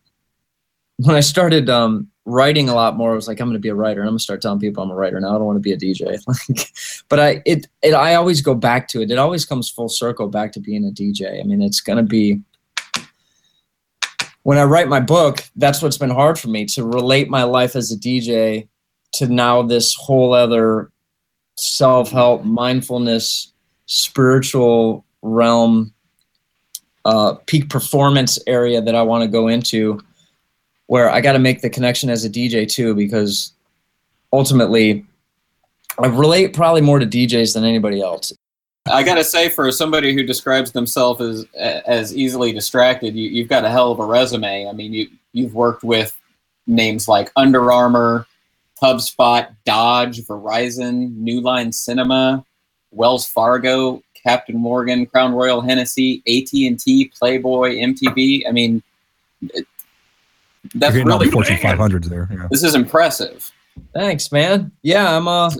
[0.98, 3.74] when I started um writing a lot more, I was like I'm gonna be a
[3.74, 4.00] writer.
[4.00, 5.30] and I'm gonna start telling people I'm a writer now.
[5.30, 6.18] I don't want to be a DJ.
[6.26, 6.70] Like,
[7.08, 9.10] but I it it I always go back to it.
[9.10, 11.40] It always comes full circle back to being a DJ.
[11.40, 12.40] I mean, it's gonna be
[14.48, 17.76] when I write my book, that's what's been hard for me to relate my life
[17.76, 18.66] as a DJ
[19.12, 20.90] to now this whole other
[21.58, 23.52] self-help, mindfulness,
[23.84, 25.92] spiritual realm,
[27.04, 30.00] uh, peak performance area that I want to go into,
[30.86, 33.52] where I got to make the connection as a DJ too, because
[34.32, 35.04] ultimately,
[36.02, 38.32] I relate probably more to DJs than anybody else.
[38.90, 41.46] I gotta say, for somebody who describes themselves as
[41.86, 44.68] as easily distracted, you, you've got a hell of a resume.
[44.68, 46.18] I mean, you you've worked with
[46.66, 48.26] names like Under Armour,
[48.82, 52.44] HubSpot, Dodge, Verizon, New Line Cinema,
[52.90, 58.42] Wells Fargo, Captain Morgan, Crown Royal Hennessy, AT and T, Playboy, MTV.
[58.48, 58.82] I mean,
[59.42, 59.66] it,
[60.74, 62.28] that's You're getting all the really Fortune 500s there.
[62.30, 62.48] Yeah.
[62.50, 63.50] this is impressive.
[63.94, 64.72] Thanks, man.
[64.82, 65.50] Yeah, I'm uh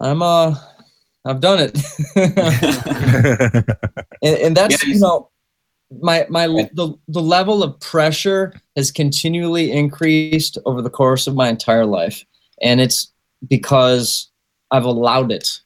[0.00, 0.54] I'm uh
[1.24, 1.78] I've done it.
[4.22, 5.30] and, and that's Yeah, you you- know
[6.02, 11.48] my my the, the level of pressure has continually increased over the course of my
[11.48, 12.24] entire life.
[12.62, 13.12] And it's
[13.48, 14.28] because
[14.70, 15.60] I've allowed it.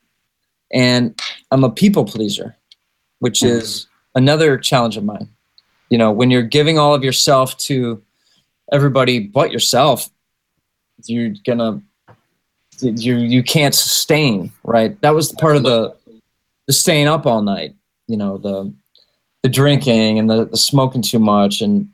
[0.72, 1.18] And
[1.50, 2.58] I'm a people pleaser
[3.20, 3.46] which hmm.
[3.46, 5.28] is another challenge of mine.
[5.90, 8.02] You know when you're giving all of yourself to
[8.70, 10.10] everybody but yourself
[11.06, 11.80] you're gonna
[12.80, 15.00] you you can't sustain right?
[15.00, 15.94] That was part of the
[16.66, 17.74] the staying up all night
[18.06, 18.72] you know the
[19.42, 21.88] the drinking and the, the smoking too much and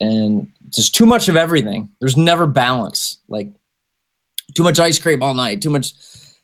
[0.00, 1.88] and just too much of everything.
[2.00, 3.18] There's never balance.
[3.28, 3.48] Like
[4.54, 5.92] too much ice cream all night too much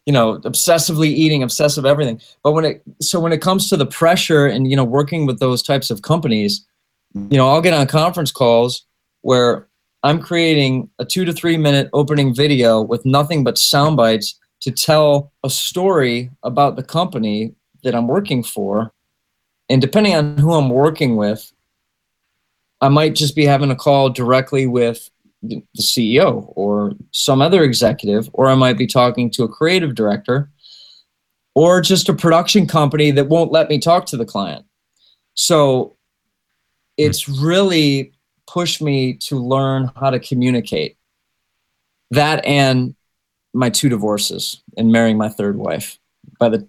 [0.04, 2.20] you know obsessively eating obsessive everything.
[2.42, 5.40] But when it so when it comes to the pressure and you know working with
[5.40, 6.66] those types of companies
[7.14, 8.84] you know i'll get on conference calls
[9.22, 9.68] where
[10.04, 14.70] i'm creating a two to three minute opening video with nothing but sound bites to
[14.70, 18.92] tell a story about the company that i'm working for.
[19.68, 21.52] And depending on who i'm working with
[22.80, 25.10] i might just be having a call directly with
[25.42, 29.94] the the ceo or some other executive or i might be talking to a creative
[29.94, 30.50] director
[31.54, 34.64] or just a production company that won't let me talk to the client.
[35.34, 35.96] So
[36.96, 37.44] it's hmm.
[37.44, 38.12] really
[38.46, 40.96] pushed me to learn how to communicate
[42.10, 42.94] that and
[43.52, 45.98] my two divorces and marrying my third wife
[46.38, 46.68] by the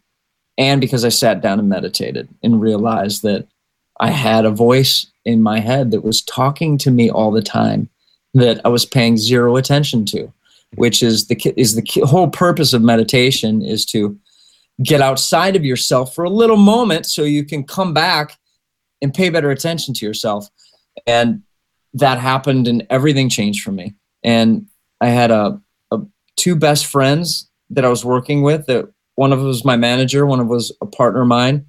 [0.57, 3.47] and because I sat down and meditated and realized that
[3.99, 7.89] I had a voice in my head that was talking to me all the time
[8.33, 10.31] that I was paying zero attention to,
[10.75, 14.17] which is the is the whole purpose of meditation is to
[14.83, 18.38] get outside of yourself for a little moment so you can come back
[19.01, 20.49] and pay better attention to yourself.
[21.07, 21.43] And
[21.95, 23.95] that happened and everything changed for me.
[24.23, 24.67] And
[25.01, 25.60] I had a,
[25.91, 26.01] a
[26.36, 30.25] two best friends that I was working with that one of them was my manager,
[30.25, 31.65] one of them was a partner of mine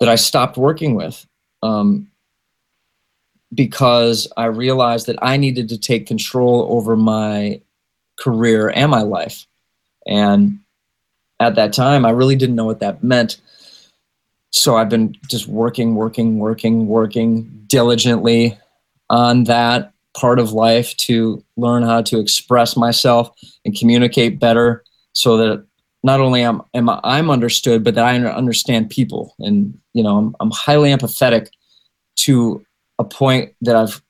[0.00, 1.26] that I stopped working with
[1.62, 2.10] um,
[3.54, 7.60] because I realized that I needed to take control over my
[8.18, 9.46] career and my life.
[10.06, 10.58] And
[11.38, 13.40] at that time, I really didn't know what that meant.
[14.56, 18.58] So I've been just working, working, working, working diligently
[19.10, 23.30] on that part of life to learn how to express myself
[23.66, 25.66] and communicate better so that
[26.02, 29.34] not only am, am I, I'm understood, but that I understand people.
[29.40, 31.48] And, you know, I'm, I'm highly empathetic
[32.20, 32.64] to
[32.98, 34.00] a point that I've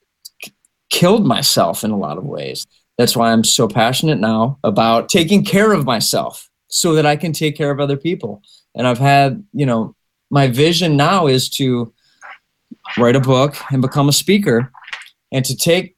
[0.90, 2.68] killed myself in a lot of ways.
[2.98, 7.32] That's why I'm so passionate now about taking care of myself so that I can
[7.32, 8.42] take care of other people.
[8.76, 9.95] And I've had, you know,
[10.30, 11.92] my vision now is to
[12.98, 14.70] write a book and become a speaker
[15.32, 15.96] and to take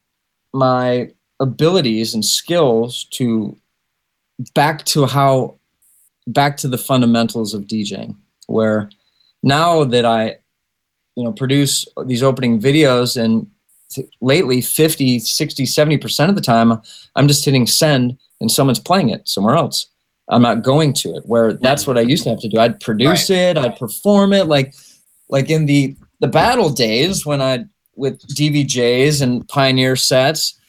[0.53, 3.57] my abilities and skills to
[4.53, 5.55] back to how
[6.27, 8.15] back to the fundamentals of DJing
[8.47, 8.89] where
[9.43, 10.37] now that I
[11.15, 13.47] you know produce these opening videos and
[14.21, 16.81] lately 50 60 70% of the time
[17.15, 19.88] I'm just hitting send and someone's playing it somewhere else
[20.29, 22.79] I'm not going to it where that's what I used to have to do I'd
[22.79, 24.73] produce it I'd perform it like
[25.29, 27.65] like in the the battle days when I
[27.95, 30.59] with DVJs and Pioneer sets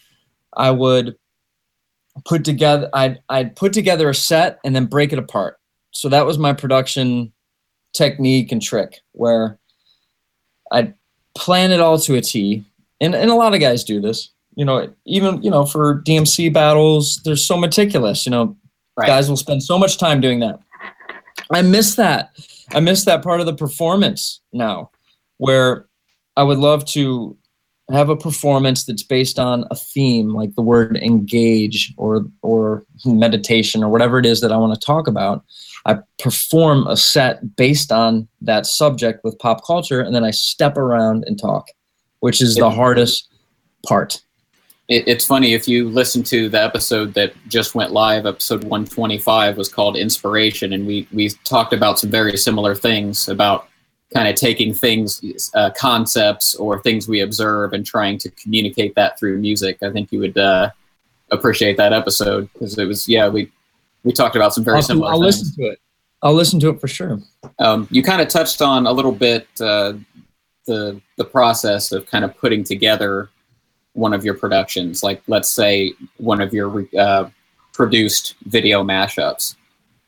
[0.56, 1.16] I would
[2.24, 5.58] put together I'd I'd put together a set and then break it apart.
[5.92, 7.32] So that was my production
[7.92, 9.58] technique and trick where
[10.70, 10.94] I'd
[11.34, 12.64] plan it all to a T.
[13.00, 14.30] And and a lot of guys do this.
[14.56, 18.56] You know, even you know, for DMC battles, they're so meticulous, you know,
[18.96, 19.06] Right.
[19.06, 20.60] guys will spend so much time doing that.
[21.52, 22.30] I miss that.
[22.72, 24.90] I miss that part of the performance now
[25.38, 25.86] where
[26.36, 27.36] I would love to
[27.90, 33.82] have a performance that's based on a theme like the word engage or or meditation
[33.82, 35.44] or whatever it is that I want to talk about.
[35.86, 40.76] I perform a set based on that subject with pop culture and then I step
[40.76, 41.68] around and talk,
[42.20, 43.28] which is the hardest
[43.86, 44.22] part.
[44.90, 49.56] It, it's funny if you listen to the episode that just went live, episode 125
[49.56, 53.68] was called Inspiration, and we we talked about some very similar things about
[54.12, 59.16] kind of taking things, uh, concepts or things we observe, and trying to communicate that
[59.16, 59.78] through music.
[59.80, 60.70] I think you would uh,
[61.30, 63.50] appreciate that episode because it was yeah we
[64.02, 65.06] we talked about some very I'll, similar.
[65.12, 65.38] I'll things.
[65.38, 65.80] listen to it.
[66.22, 67.20] I'll listen to it for sure.
[67.60, 69.92] Um, you kind of touched on a little bit uh,
[70.66, 73.30] the the process of kind of putting together
[73.94, 77.28] one of your productions, like let's say one of your uh,
[77.72, 79.56] produced video mashups.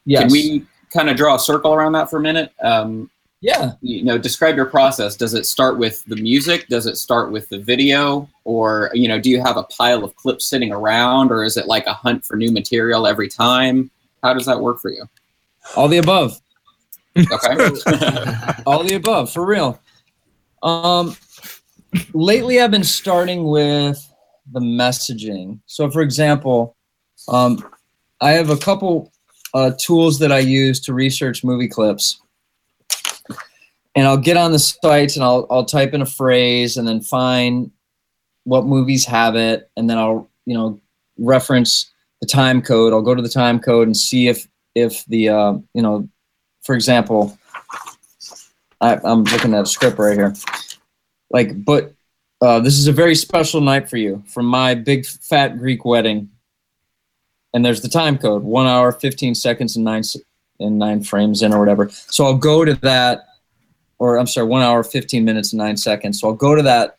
[0.04, 0.22] Yes.
[0.22, 2.52] Can we kind of draw a circle around that for a minute?
[2.62, 3.72] Um, Yeah.
[3.80, 5.16] you know, describe your process.
[5.16, 6.68] Does it start with the music?
[6.68, 8.28] Does it start with the video?
[8.44, 11.66] Or you know, do you have a pile of clips sitting around, or is it
[11.66, 13.90] like a hunt for new material every time?
[14.22, 15.04] How does that work for you?
[15.76, 16.40] All the above.
[17.16, 17.54] Okay.
[18.66, 19.78] all the above for real
[20.62, 21.16] um
[22.14, 24.08] lately i've been starting with
[24.50, 25.60] the messaging.
[25.66, 26.76] So for example
[27.28, 27.64] um
[28.20, 29.12] i have a couple
[29.54, 32.20] uh, tools that i use to research movie clips.
[33.94, 37.00] And i'll get on the sites and i'll i'll type in a phrase and then
[37.00, 37.70] find
[38.44, 39.70] what movies have it.
[39.76, 40.80] And then i'll you know
[41.18, 42.92] reference the time code.
[42.92, 46.08] I'll go to the time code and see if if the uh, you know
[46.62, 47.36] for example
[48.80, 50.34] I, I'm looking at a script right here.
[51.32, 51.94] Like, but
[52.40, 56.28] uh, this is a very special night for you from my big fat Greek wedding.
[57.54, 60.02] And there's the time code, one hour, 15 seconds, and nine
[60.58, 61.88] and nine frames in, or whatever.
[61.90, 63.24] So I'll go to that,
[63.98, 66.20] or I'm sorry, one hour, 15 minutes, and nine seconds.
[66.20, 66.98] So I'll go to that,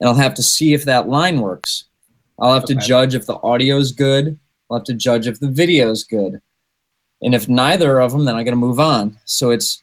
[0.00, 1.84] and I'll have to see if that line works.
[2.38, 4.38] I'll have to judge if the audio is good.
[4.70, 6.40] I'll have to judge if the video is good.
[7.20, 9.18] And if neither of them, then I got to move on.
[9.24, 9.81] So it's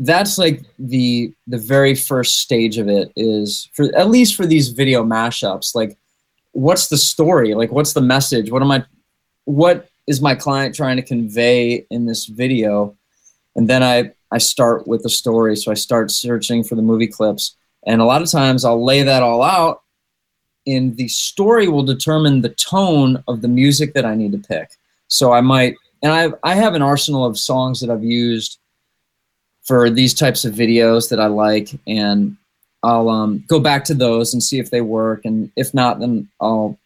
[0.00, 4.70] that's like the the very first stage of it is for at least for these
[4.70, 5.96] video mashups like
[6.52, 7.54] what's the story?
[7.54, 8.50] Like what's the message?
[8.50, 8.84] What am i
[9.44, 12.96] what is my client trying to convey in this video?
[13.56, 15.56] And then i i start with the story.
[15.56, 17.56] So i start searching for the movie clips.
[17.86, 19.82] And a lot of times i'll lay that all out
[20.66, 24.70] and the story will determine the tone of the music that i need to pick.
[25.08, 28.58] So i might and i i have an arsenal of songs that i've used
[29.62, 32.36] for these types of videos that I like, and
[32.82, 36.28] I'll um, go back to those and see if they work, and if not, then
[36.40, 36.78] I'll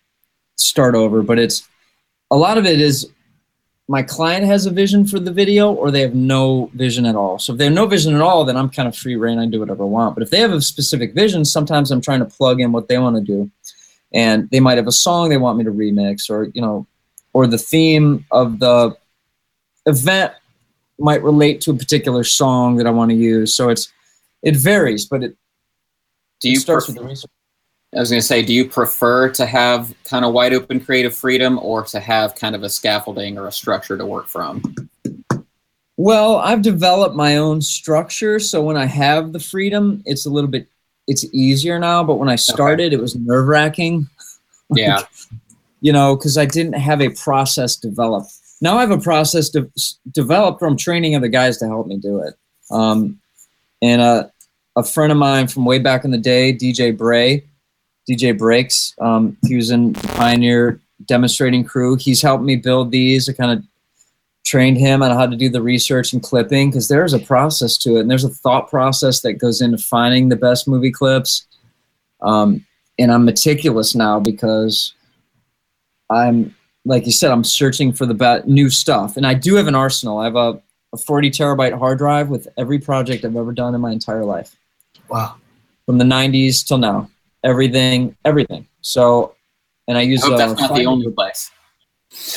[0.57, 1.23] start over.
[1.23, 1.69] But it's
[2.31, 3.09] a lot of it is
[3.87, 7.39] my client has a vision for the video, or they have no vision at all.
[7.39, 9.39] So if they have no vision at all, then I'm kind of free reign.
[9.39, 10.17] I do whatever I want.
[10.17, 12.99] But if they have a specific vision, sometimes I'm trying to plug in what they
[12.99, 13.51] want to do,
[14.13, 16.87] and they might have a song they want me to remix, or you know,
[17.35, 18.97] or the theme of the
[19.87, 20.33] event
[20.99, 23.55] might relate to a particular song that I want to use.
[23.55, 23.93] So it's
[24.43, 25.37] it varies, but it,
[26.41, 27.31] Do it starts pref- with the research.
[27.95, 31.15] I was going to say, do you prefer to have kind of wide open creative
[31.15, 34.63] freedom or to have kind of a scaffolding or a structure to work from?
[35.97, 40.51] Well, I've developed my own structure, so when I have the freedom, it's a little
[40.51, 40.67] bit
[41.07, 42.03] it's easier now.
[42.03, 44.09] But when I started, it was nerve wracking.
[44.75, 45.03] Yeah.
[45.83, 48.33] you know, because I didn't have a process developed.
[48.65, 49.71] Now I have a process de-
[50.11, 52.35] developed from training other guys to help me do it.
[52.71, 53.21] Um,
[53.83, 54.29] and uh,
[54.75, 57.45] a friend of mine from way back in the day, DJ Bray,
[58.09, 61.97] DJ Breaks, um, he was in the Pioneer demonstrating crew.
[61.97, 63.29] He's helped me build these.
[63.29, 63.63] I kind of
[64.47, 67.99] trained him on how to do the research and clipping because there's a process to
[67.99, 71.47] it and there's a thought process that goes into finding the best movie clips.
[72.23, 72.65] Um,
[72.99, 74.95] and I'm meticulous now because
[76.09, 76.55] I'm
[76.85, 79.75] like you said, I'm searching for the be- new stuff, and I do have an
[79.75, 80.19] arsenal.
[80.19, 80.61] I have a,
[80.93, 84.55] a 40 terabyte hard drive with every project I've ever done in my entire life,
[85.09, 85.37] Wow.
[85.87, 87.09] from the 90s till now.
[87.43, 88.67] Everything, everything.
[88.81, 89.35] So,
[89.89, 90.23] and I I use.
[90.23, 91.51] hope uh, that's not the only place.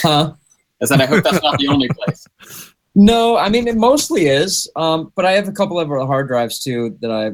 [0.01, 0.33] Huh?
[0.81, 2.27] I said I hope that's not the only place.
[2.95, 4.69] No, I mean it mostly is.
[4.75, 7.31] Um, but I have a couple of other hard drives too that I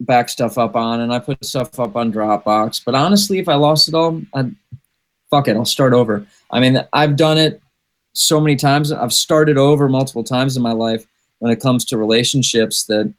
[0.00, 2.82] back stuff up on, and I put stuff up on Dropbox.
[2.84, 4.54] But honestly, if I lost it all, I'd
[5.34, 5.56] fuck it.
[5.56, 6.24] I'll start over.
[6.52, 7.60] I mean, I've done it
[8.12, 8.92] so many times.
[8.92, 11.06] I've started over multiple times in my life
[11.40, 13.12] when it comes to relationships that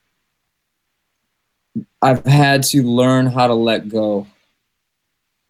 [2.02, 4.28] I've had to learn how to let go.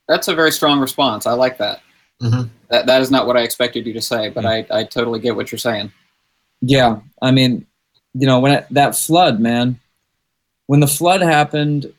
[0.08, 1.28] That's a very strong response.
[1.28, 1.82] I like that.
[2.22, 2.50] Mhm.
[2.70, 5.36] That that is not what I expected you to say, but I, I totally get
[5.36, 5.92] what you're saying.
[6.62, 7.68] Yeah, I mean,
[8.16, 9.80] you know, when it, that flood, man,
[10.66, 11.94] when the flood happened,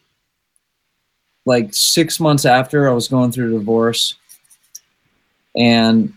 [1.44, 4.16] like six months after I was going through a divorce,
[5.57, 6.12] and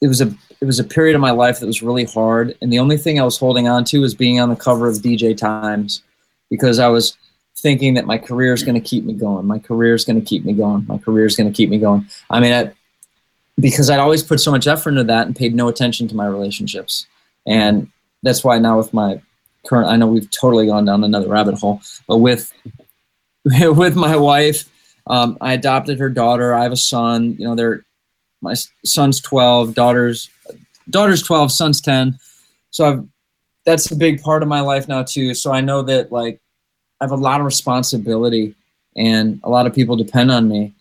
[0.00, 2.72] it was a it was a period of my life that was really hard, and
[2.72, 5.36] the only thing I was holding on to was being on the cover of DJ
[5.36, 6.02] Times,
[6.50, 7.16] because I was
[7.56, 9.46] thinking that my career is going to keep me going.
[9.46, 10.86] My career is going to keep me going.
[10.86, 12.08] My career is going to keep me going.
[12.30, 12.72] I mean, I,
[13.58, 16.26] because I'd always put so much effort into that and paid no attention to my
[16.26, 17.06] relationships
[17.46, 17.90] and
[18.22, 19.20] that's why now with my
[19.66, 22.52] current i know we've totally gone down another rabbit hole but with
[23.44, 24.68] with my wife
[25.06, 27.84] um, i adopted her daughter i have a son you know they're
[28.42, 30.28] my son's 12 daughter's
[30.90, 32.18] daughter's 12 son's 10
[32.70, 33.04] so i've
[33.64, 36.40] that's a big part of my life now too so i know that like
[37.00, 38.54] i have a lot of responsibility
[38.96, 40.72] and a lot of people depend on me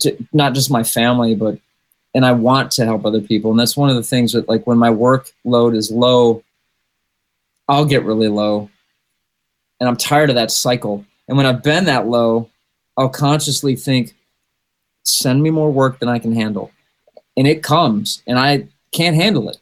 [0.00, 1.58] to, not just my family but
[2.14, 3.50] and I want to help other people.
[3.50, 6.42] And that's one of the things that like when my workload is low,
[7.68, 8.68] I'll get really low.
[9.80, 11.04] And I'm tired of that cycle.
[11.28, 12.50] And when I've been that low,
[12.96, 14.14] I'll consciously think,
[15.04, 16.70] send me more work than I can handle.
[17.36, 19.58] And it comes and I can't handle it.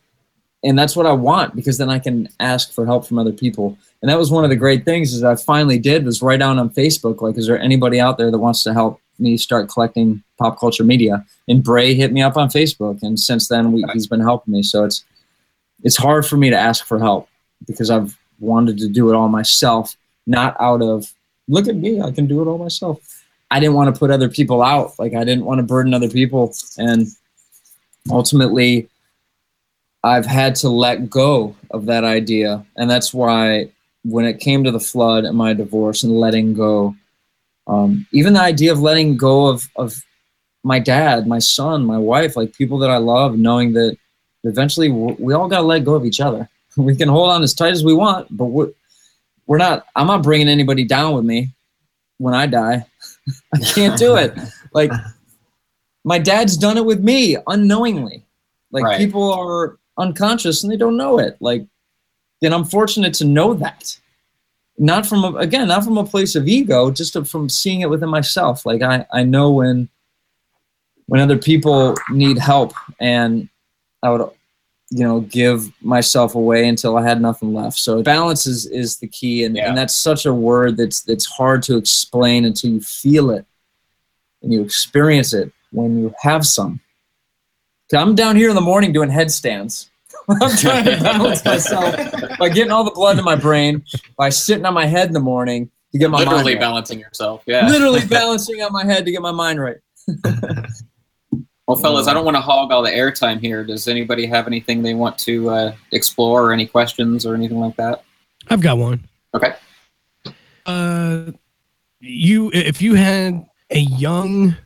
[0.63, 3.79] And that's what I want because then I can ask for help from other people.
[4.03, 6.59] And that was one of the great things is I finally did was write down
[6.59, 10.23] on Facebook, like, is there anybody out there that wants to help me start collecting
[10.39, 11.25] pop culture media?
[11.49, 14.63] And Bray hit me up on Facebook, and since then we, he's been helping me.
[14.63, 15.05] So it's
[15.83, 17.29] it's hard for me to ask for help
[17.67, 19.97] because I've wanted to do it all myself,
[20.27, 21.13] not out of
[21.49, 22.99] look at me, I can do it all myself.
[23.51, 26.09] I didn't want to put other people out, like I didn't want to burden other
[26.09, 27.09] people, and
[28.09, 28.89] ultimately,
[30.03, 33.71] I've had to let go of that idea, and that's why
[34.05, 36.95] when it came to the flood and my divorce and letting go,
[37.67, 40.03] um, even the idea of letting go of of
[40.63, 43.97] my dad, my son, my wife, like people that I love, knowing that
[44.45, 46.49] eventually we all got to let go of each other.
[46.77, 48.71] We can hold on as tight as we want, but we're,
[49.49, 51.51] we're not, I'm not bringing anybody down with me
[52.19, 52.87] when I die.
[53.55, 54.39] I can't do it.
[54.73, 54.93] Like,
[56.05, 58.23] my dad's done it with me unknowingly.
[58.71, 58.99] Like, Right.
[58.99, 61.37] people are unconscious and they don't know it.
[61.41, 61.67] Like,
[62.43, 63.99] and I'm fortunate to know that.
[64.79, 68.09] Not from, a, again, not from a place of ego, just from seeing it within
[68.09, 68.65] myself.
[68.65, 69.89] Like, I, I know when
[71.07, 73.49] when other people need help and
[74.03, 74.31] I would
[74.91, 77.79] you know give myself away until I had nothing left.
[77.79, 79.69] So balance is is the key and, Yeah.
[79.69, 83.45] and that's such a word that's that's hard to explain until you feel it
[84.43, 86.81] and you experience it when you have some.
[87.93, 89.91] I'm down here in the morning doing headstands.
[90.29, 91.97] I'm trying to balance myself
[92.39, 93.85] by getting all the blood in my brain,
[94.17, 96.61] by sitting on my head in the morning to get my mind Literally right.
[96.61, 97.43] balancing yourself.
[97.47, 97.67] Yeah.
[97.67, 99.79] Literally balancing on my head to get my mind right.
[101.71, 103.63] Well, fellas, I don't want to hog all the airtime here.
[103.63, 107.77] Does anybody have anything they want to uh, explore, or any questions, or anything like
[107.77, 108.03] that?
[108.49, 109.09] I've got one.
[109.35, 109.55] Okay.
[110.67, 111.27] Uh,
[112.01, 114.57] you if you had a young,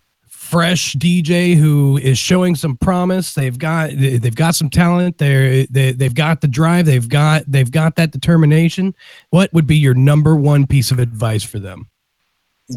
[0.54, 5.18] fresh DJ who is showing some promise, they've got they- they've got some talent.
[5.18, 6.86] They're they, they've got the drive.
[6.86, 8.94] They've got they've got that determination.
[9.30, 11.88] What would be your number one piece of advice for them?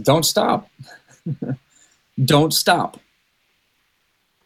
[0.02, 0.68] Don't stop.
[2.26, 3.00] Don't stop.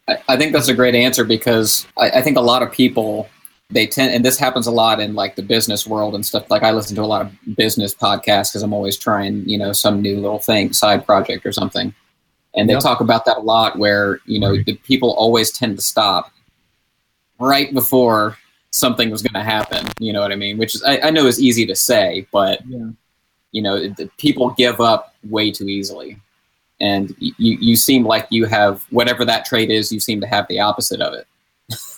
[0.06, 3.30] I, I think that's a great answer because I, I think a lot of people
[3.70, 6.50] they tend, and this happens a lot in like the business world and stuff.
[6.50, 9.72] Like I listen to a lot of business podcasts because I'm always trying, you know,
[9.72, 11.94] some new little thing, side project or something.
[12.54, 12.82] And they Yep.
[12.82, 16.30] talk about that a lot, where you know the people always tend to stop
[17.38, 18.36] right before
[18.70, 19.86] something was going to happen.
[19.98, 20.58] You know what I mean?
[20.58, 22.90] Which is I, I know is easy to say, but Yeah.
[23.52, 26.18] you know the people give up way too easily
[26.80, 30.26] and y- you you seem like you have whatever that trait is you seem to
[30.26, 31.26] have the opposite of it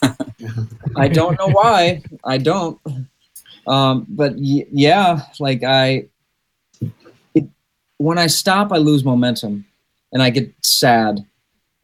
[0.97, 2.03] I don't know why.
[2.25, 2.79] I don't.
[3.67, 6.07] Um, but y- yeah, like I,
[7.35, 7.49] it,
[7.99, 9.65] when I stop, I lose momentum,
[10.15, 11.27] and I get sad,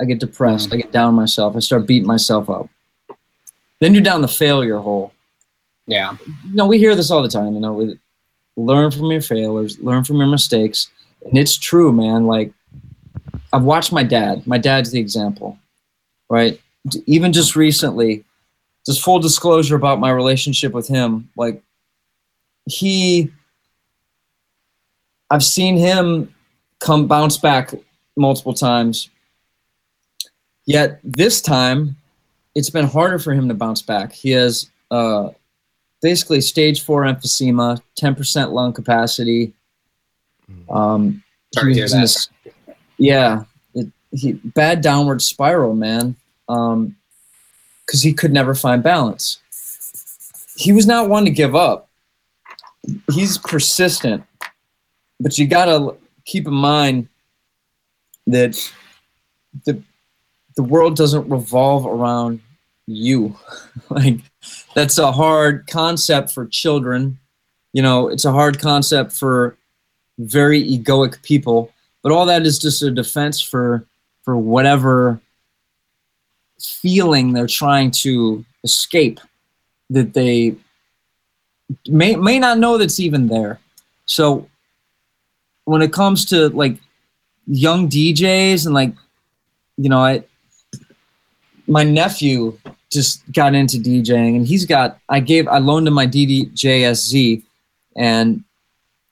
[0.01, 0.71] I get depressed.
[0.71, 0.75] Mm.
[0.75, 1.57] I get down myself.
[1.57, 2.71] I start beating myself up.
[3.81, 5.13] Then you're down the failure hole.
[5.87, 6.17] Yeah.
[6.47, 7.55] You know, we hear this all the time.
[7.55, 7.99] You know, we
[8.57, 10.89] learn from your failures, learn from your mistakes,
[11.27, 12.27] and it's true, man.
[12.27, 12.53] Like
[13.53, 14.47] I've watched my dad.
[14.47, 15.59] My dad's the example,
[16.29, 16.61] right?
[17.07, 18.25] Even just recently,
[18.87, 21.29] just full disclosure about my relationship with him.
[21.37, 21.63] Like
[22.67, 23.33] he,
[25.31, 26.33] I've seen him
[26.79, 27.75] come bounce back
[28.17, 29.09] multiple times.
[30.67, 31.97] Yet this time,
[32.55, 34.13] it's been harder for him to bounce back.
[34.13, 35.31] He has uh,
[36.03, 39.53] basically stage four emphysema, 10% lung capacity.
[40.69, 41.23] Um,
[41.55, 42.01] Sorry to hear that.
[42.01, 42.29] this-
[42.99, 43.45] yeah,
[43.75, 46.17] it, he bad downward spiral, man.
[46.49, 46.97] Um,
[47.87, 49.41] because he could never find balance.
[50.57, 51.89] He was not one to give up.
[53.13, 54.23] He's persistent,
[55.19, 57.09] but you gotta keep in mind
[58.33, 58.73] that
[59.65, 59.83] the
[60.57, 62.41] the world doesn't revolve around
[62.87, 63.37] you.
[63.91, 64.19] like
[64.75, 67.19] that's a hard concept for children.
[67.73, 69.57] You know, it's a hard concept for
[70.19, 71.73] very egoic people.
[72.03, 73.87] But all that is just a defense for
[74.23, 75.21] for whatever
[76.61, 79.19] feeling they're trying to escape
[79.89, 80.55] that they
[81.89, 83.61] may may not know that's even there.
[84.07, 84.49] So
[85.65, 86.77] when it comes to like
[87.47, 88.93] young DJs and like
[89.77, 90.25] you know I
[91.67, 92.59] my nephew
[92.91, 97.43] just got into DJing and he's got I gave I loaned him my DDJSZ
[97.97, 98.45] and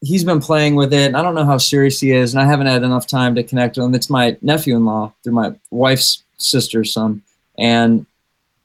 [0.00, 2.46] he's been playing with it and I don't know how serious he is and I
[2.46, 3.94] haven't had enough time to connect with him.
[3.94, 7.22] It's my nephew-in-law through my wife's sister's son
[7.58, 8.06] and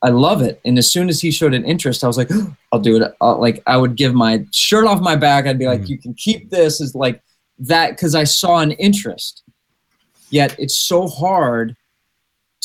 [0.04, 0.60] I love it.
[0.66, 2.30] And as soon as he showed an interest, I was like,
[2.72, 3.16] I'll do it.
[3.22, 5.46] I'll, like I would give my shirt off my back.
[5.46, 5.92] I'd be like, mm-hmm.
[5.92, 7.22] you can keep this Is like
[7.60, 9.43] that because I saw an interest.
[10.34, 11.76] Yet it's so hard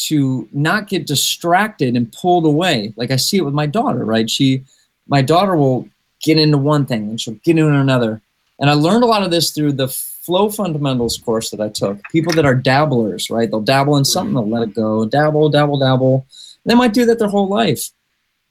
[0.06, 2.94] to not get distracted and pulled away.
[2.96, 4.30] Like I see it with my daughter, right?
[4.30, 4.64] She,
[5.06, 5.86] my daughter will
[6.22, 8.22] get into one thing and she'll get into another.
[8.58, 12.02] And I learned a lot of this through the flow fundamentals course that I took.
[12.04, 13.50] People that are dabblers, right?
[13.50, 16.26] They'll dabble in something, they'll let it go, dabble, dabble, dabble.
[16.64, 17.90] They might do that their whole life.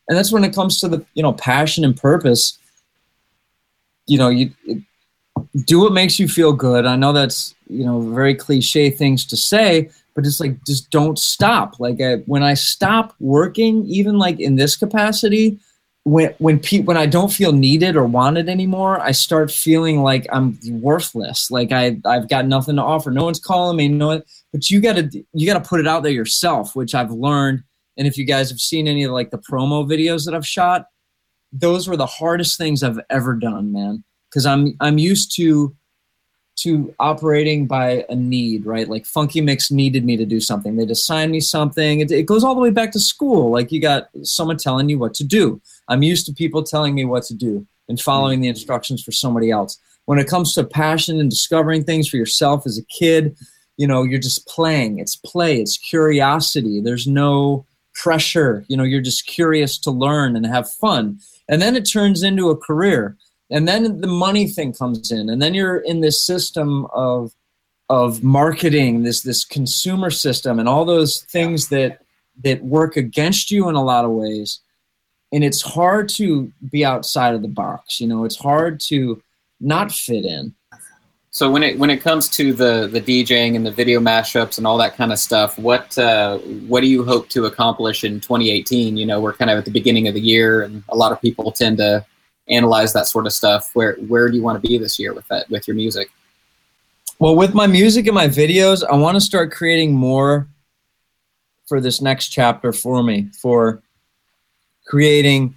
[0.07, 2.59] And that's when it comes to the, you know, passion and purpose.
[4.05, 4.51] You know, you
[5.65, 6.85] do what makes you feel good.
[6.85, 11.19] I know that's, you know, very cliche things to say, but it's like just don't
[11.19, 11.79] stop.
[11.79, 15.59] Like I, when I stop working, even like in this capacity,
[16.07, 20.25] when when pe- when I don't feel needed or wanted anymore, I start feeling like
[20.31, 21.51] I'm worthless.
[21.51, 23.11] Like I I've got nothing to offer.
[23.11, 23.89] No one's calling me.
[23.89, 27.63] No, one, but you gotta you gotta put it out there yourself, which I've learned.
[27.97, 30.85] And if you guys have seen any of like the promo videos that I've shot,
[31.51, 34.03] those were the hardest things I've ever done, man.
[34.29, 35.75] Because I'm I'm used to
[36.57, 38.89] to operating by a need, right?
[38.89, 40.75] Like Funkymix needed me to do something.
[40.75, 41.99] They'd assign me something.
[41.99, 43.51] It, it goes all the way back to school.
[43.51, 45.61] Like you got someone telling you what to do.
[45.87, 49.51] I'm used to people telling me what to do and following the instructions for somebody
[49.51, 49.79] else.
[50.05, 53.37] When it comes to passion and discovering things for yourself as a kid,
[53.77, 54.99] you know, you're just playing.
[54.99, 56.81] It's play, it's curiosity.
[56.81, 58.65] There's no pressure.
[58.67, 61.19] You know, you're just curious to learn and have fun.
[61.49, 63.15] And then it turns into a career.
[63.49, 65.29] And then the money thing comes in.
[65.29, 67.33] And then you're in this system of
[67.89, 72.01] of marketing, this this consumer system and all those things that
[72.43, 74.59] that work against you in a lot of ways.
[75.31, 77.99] And it's hard to be outside of the box.
[77.99, 79.21] You know, it's hard to
[79.59, 80.53] not fit in.
[81.31, 84.65] So when it when it comes to the the DJing and the video mashups and
[84.65, 88.97] all that kind of stuff, what uh, what do you hope to accomplish in 2018?
[88.97, 91.21] You know, we're kind of at the beginning of the year, and a lot of
[91.21, 92.05] people tend to
[92.49, 93.71] analyze that sort of stuff.
[93.73, 96.09] Where where do you want to be this year with that with your music?
[97.19, 100.47] Well, with my music and my videos, I want to start creating more
[101.67, 103.81] for this next chapter for me for
[104.85, 105.53] creating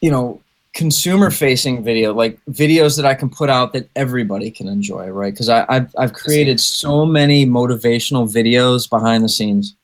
[0.00, 0.40] you know
[0.72, 5.32] consumer facing video like videos that i can put out that everybody can enjoy right
[5.32, 9.74] because i've, I've created so many motivational videos behind the scenes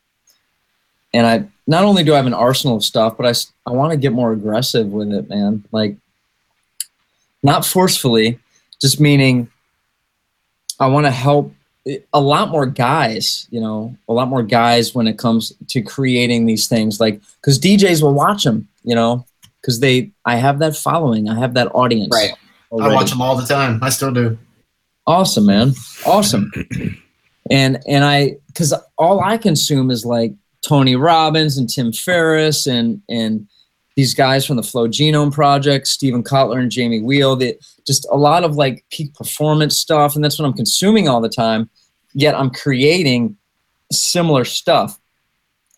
[1.12, 3.92] and i not only do i have an arsenal of stuff but I, I want
[3.92, 5.96] to get more aggressive with it man like
[7.42, 8.38] not forcefully
[8.80, 9.48] just meaning
[10.80, 11.52] i want to help
[11.86, 15.82] eh, a lot more guys you know a lot more guys when it comes to
[15.82, 19.24] creating these things like because djs will watch them you know
[19.60, 22.32] because they i have that following i have that audience Right.
[22.80, 23.78] I watch them all the time.
[23.82, 24.38] I still do.
[25.06, 25.72] awesome man
[26.06, 26.50] awesome
[27.50, 30.32] and and i because all i consume is like
[30.62, 33.46] tony robbins and tim ferriss and and
[33.94, 38.16] these guys from the flow genome project steven kotler and jamie wheal that just a
[38.16, 41.68] lot of like peak performance stuff and that's what i'm consuming all the time
[42.14, 43.36] yet I'm creating
[43.90, 44.98] similar stuff.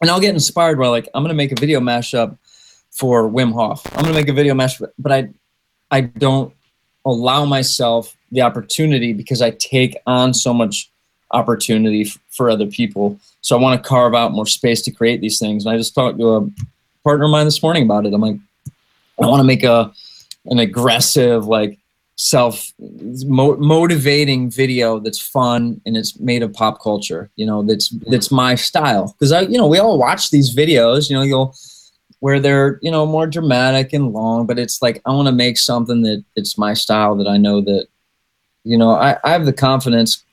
[0.01, 2.37] And I'll get inspired by like, I'm gonna make a video mashup
[2.91, 3.87] for Wim Hof.
[3.97, 5.29] I'm gonna make a video mashup, but I
[5.91, 6.53] I don't
[7.05, 10.91] allow myself the opportunity because I take on so much
[11.35, 13.19] opportunity f- for other people.
[13.41, 15.67] So I want to carve out more space to create these things.
[15.67, 16.49] And I just talked to a
[17.03, 18.15] partner of mine this morning about it.
[18.15, 18.39] I'm like,
[19.23, 19.93] I want to make a
[20.47, 21.79] an aggressive, like
[22.17, 27.31] self mo- motivating video that's fun and it's made of pop culture.
[27.37, 28.11] You know, that's mm-hmm.
[28.11, 29.15] that's my style.
[29.19, 31.11] Because I, you know, we all watch these videos.
[31.11, 31.55] You know, you'll
[32.21, 35.59] where they're you know more dramatic and long, but it's like I want to make
[35.59, 37.87] something that it's my style that I know that
[38.65, 40.25] you know I, I have the confidence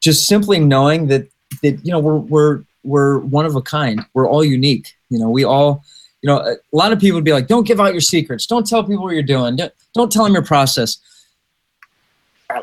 [0.00, 1.28] just simply knowing that
[1.62, 4.00] that you know we're we're we're one of a kind.
[4.14, 4.94] We're all unique.
[5.10, 5.84] You know, we all
[6.22, 8.46] you know a lot of people would be like, don't give out your secrets.
[8.46, 9.56] Don't tell people what you're doing.
[9.56, 10.98] Don't, tell them your process.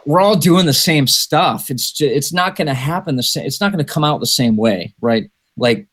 [0.06, 1.70] We're all doing the same stuff.
[1.70, 3.46] It's just, it's not going to happen the same.
[3.46, 5.30] It's not going to come out the same way, right?
[5.58, 5.88] Like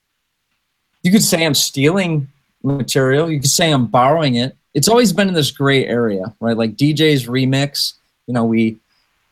[1.03, 2.29] you could say I'm stealing
[2.63, 3.31] material.
[3.31, 4.57] You could say I'm borrowing it.
[4.75, 6.57] It's always been in this gray area, right?
[6.57, 7.95] Like DJ's remix.
[8.27, 8.79] You know, we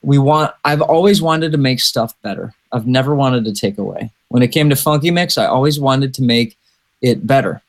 [0.03, 0.55] we want.
[0.65, 2.55] I've always wanted to make stuff better.
[2.73, 4.11] I've never wanted to take away.
[4.29, 6.57] When it came to Funkymix, I always wanted to make
[7.01, 7.63] it better.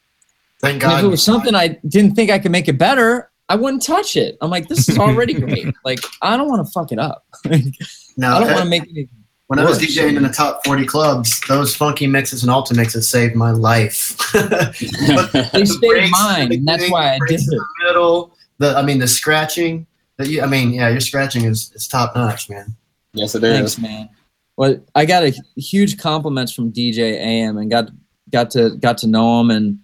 [0.59, 3.55] Thank And if it was something I didn't think I could make it better, I
[3.55, 4.37] wouldn't touch it.
[4.41, 5.73] I'm like, this is already great.
[5.85, 7.25] Like, I don't want to fuck it up.
[7.45, 9.09] no, I don't want to make it.
[9.47, 9.79] when I was.
[9.79, 14.17] DJing in the top 40 clubs, those Funkymixes and Ultimixes saved my life.
[14.33, 17.45] They the saved breaks mine, the and that's why I did it.
[17.47, 19.87] the middle, the I mean the scratching.
[20.19, 22.75] That you, I mean, yeah, your scratching is is top notch, man.
[23.13, 24.09] yes, it is, Thanks, man.
[24.57, 27.89] Well, I got a huge compliments from DJ AM and got
[28.29, 29.79] got to got to know him and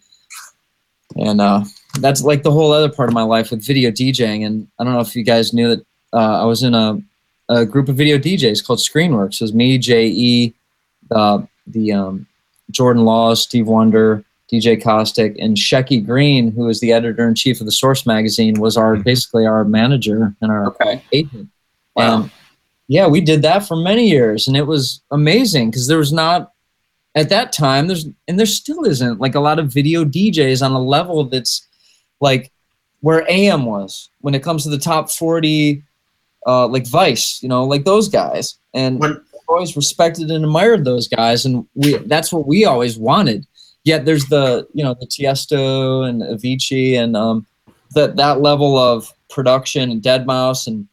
[1.15, 1.63] and uh,
[1.99, 4.45] that's like the whole other part of my life with video DJing.
[4.45, 7.01] And I don't know if you guys knew that uh, I was in a,
[7.47, 9.35] a group of video DJs called Screenworks.
[9.35, 10.53] It was me, J.E.,
[11.11, 12.27] uh, the um,
[12.71, 17.59] Jordan Laws, Steve Wonder, DJ Caustic, and Shecky Green, who is the editor in chief
[17.59, 21.01] of the Source magazine, was our basically our manager and our Okay.
[21.11, 21.49] agent.
[21.95, 22.21] Wow.
[22.23, 22.31] And
[22.87, 26.51] yeah, we did that for many years, and it was amazing because there was not
[27.15, 30.73] at that time there's and there still isn't like a lot of video DJs on
[30.73, 31.65] a level that's
[32.19, 32.51] like
[33.01, 35.81] where AM was when it comes to the top forty,
[36.45, 40.85] uh, like Vice, you know, like those guys, and When I've always respected and admired
[40.85, 43.47] those guys, and we that's what we always wanted.
[43.85, 47.45] Yet there's the you know the Tiesto and Avicii and um,
[47.93, 50.87] that that level of production and deadmau5 and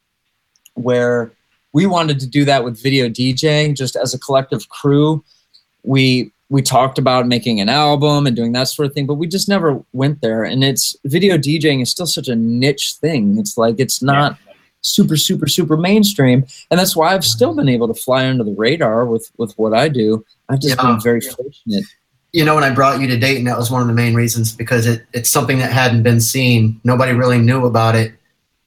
[0.74, 1.32] where
[1.72, 5.24] we wanted to do that with video DJing just as a collective crew.
[5.84, 9.26] We we talked about making an album and doing that sort of thing, but we
[9.26, 10.45] just never went there.
[10.45, 13.38] And it's video DJing is still such a niche thing.
[13.38, 14.38] It's like it's not
[14.82, 18.53] super super super mainstream, and that's why I've still been able to fly under the
[18.53, 20.26] radar with with what I do.
[20.51, 20.86] I've just Yeah.
[20.88, 21.84] been very fortunate.
[22.32, 24.52] You know when I brought you to Dayton, that was one of the main reasons
[24.52, 26.80] because it it's something that hadn't been seen.
[26.82, 28.14] Nobody really knew about it,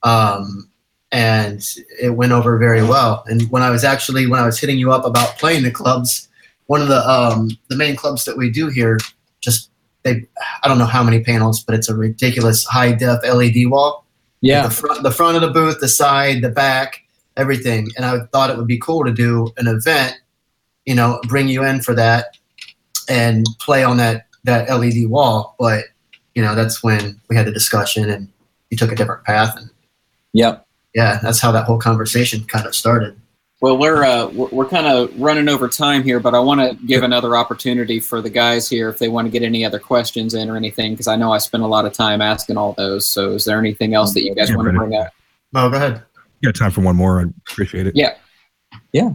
[0.02, 0.70] um,
[1.10, 1.66] and
[2.00, 3.24] it went over very well.
[3.26, 6.28] And when I was actually when I was hitting you up about playing the clubs,
[6.66, 8.98] one of the um, the main clubs that we do here,
[9.40, 9.70] just
[10.04, 10.24] they
[10.62, 14.04] I don't know how many panels, but it's a ridiculous high def LED wall.
[14.42, 17.02] Yeah, the front, the front of the booth, the side, the back,
[17.36, 17.88] everything.
[17.96, 20.14] And I thought it would be cool to do an event,
[20.84, 22.36] you know, bring you in for that
[23.08, 25.54] and play on that that LED wall.
[25.58, 25.84] But
[26.34, 28.28] you know, that's when we had the discussion and
[28.70, 29.56] you took a different path.
[29.56, 29.70] And
[30.32, 30.66] yep.
[30.94, 33.18] yeah, that's how that whole conversation kind of started.
[33.62, 36.86] Well, we're uh, we're, we're kind of running over time here, but I want to
[36.86, 40.34] give another opportunity for the guys here if they want to get any other questions
[40.34, 43.06] in or anything, because I know I spent a lot of time asking all those.
[43.06, 45.10] So, is there anything else that you guys Yeah, want to bring up?
[45.54, 46.02] No, go ahead.
[46.40, 47.18] You got time for one more?
[47.18, 47.96] I appreciate it.
[47.96, 48.14] Yeah.
[48.92, 49.12] Yeah.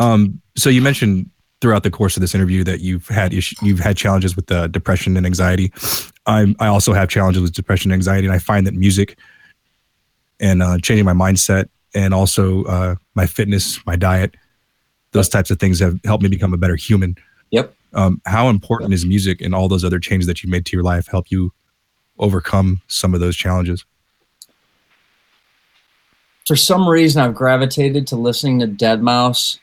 [0.00, 0.40] Um.
[0.56, 1.30] So you mentioned
[1.64, 4.66] throughout the course of this interview that you've had issues, you've had challenges with uh,
[4.66, 5.72] depression and anxiety.
[6.26, 9.18] I I also have challenges with depression and anxiety, and I find that music
[10.40, 14.34] and uh, changing my mindset and also uh, my fitness, my diet,
[15.12, 17.16] those types of things have helped me become a better human.
[17.50, 17.74] Yep.
[17.94, 20.84] Um, how important is music and all those other changes that you made to your
[20.84, 21.50] life help you
[22.18, 23.86] overcome some of those challenges?
[26.46, 29.60] for some reason I've gravitated to listening to deadmau5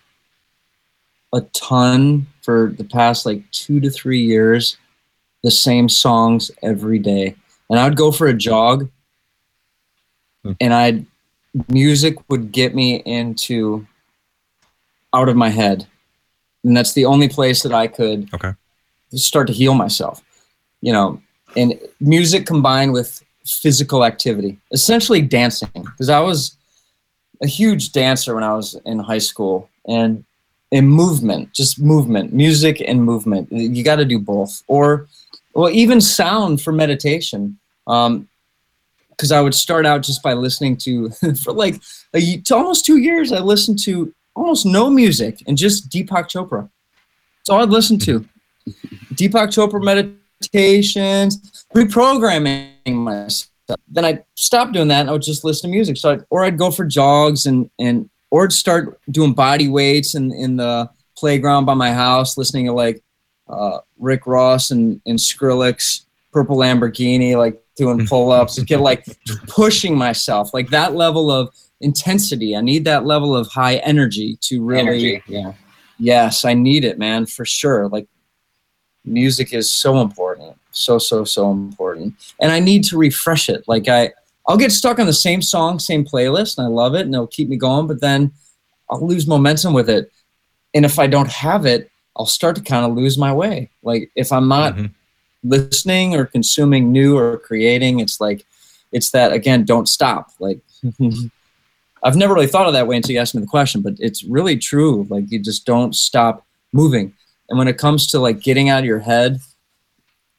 [1.34, 4.78] a ton for the past like two to three years,
[5.44, 7.36] the same songs every day.
[7.70, 8.90] And I'd go for a jog
[10.44, 10.54] Hmm.
[10.60, 11.06] and I'd
[11.68, 13.86] music would get me into
[15.14, 15.86] out of my head.
[16.64, 18.54] And that's the only place that I could Okay.
[19.14, 20.24] start to heal myself.
[20.82, 21.22] You know,
[21.56, 25.70] and music combined with physical activity, essentially dancing.
[25.74, 26.58] Because I was
[27.44, 30.24] a huge dancer when I was in high school, and
[30.72, 33.52] and movement, just movement, music and movement.
[33.52, 35.08] You got to do both, or
[35.54, 37.60] well, even sound for meditation.
[37.88, 38.28] Um,
[39.10, 41.10] because I would start out just by listening to
[41.44, 41.80] for like
[42.16, 43.32] a, to almost two years.
[43.32, 46.68] I listened to almost no music and just Deepak Chopra.
[47.38, 48.26] That's all I'd listen to.
[49.14, 53.50] Deepak Chopra meditations, reprogramming myself.
[53.88, 55.98] Then I'd stop doing that and I would just listen to music.
[55.98, 60.32] So I'd, or I'd go for jogs and and or start doing body weights in
[60.34, 63.04] in the playground by my house, listening to like
[63.48, 69.06] uh, Rick Ross and and Skrillex, Purple Lamborghini, like doing pull ups, get like
[69.48, 72.56] pushing myself, like that level of intensity.
[72.56, 75.54] I need that level of high energy to really Energy, yeah.
[76.00, 77.88] Yes, I need it, man, for sure.
[77.88, 78.08] Like
[79.06, 80.58] music is so important.
[80.72, 82.16] So, so, so important.
[82.40, 83.64] And I need to refresh it.
[83.68, 84.14] Like I
[84.52, 87.26] I'll get stuck on the same song, same playlist, and I love it and it'll
[87.28, 88.34] keep me going, but then
[88.90, 90.12] I'll lose momentum with it.
[90.74, 93.70] And if I don't have it, I'll start to kind of lose my way.
[93.82, 94.92] Like if I'm not Mhm.
[95.46, 98.46] listening or consuming new or creating, it's like
[98.92, 100.32] it's that again, don't stop.
[100.38, 100.60] Like
[102.04, 104.24] I've never really thought of that way until you asked me the question, but it's
[104.26, 105.08] really true.
[105.10, 107.14] Like you just don't stop moving.
[107.48, 109.40] And when it comes to like getting out of your head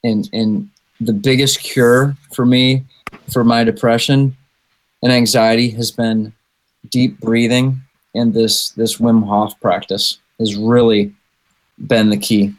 [0.03, 0.69] and and
[1.05, 2.83] the biggest cure for me
[3.31, 4.35] for my depression
[5.01, 6.33] and anxiety has been
[6.89, 7.81] deep breathing
[8.15, 11.13] and this this Wim Hof practice has really
[11.87, 12.53] been the key.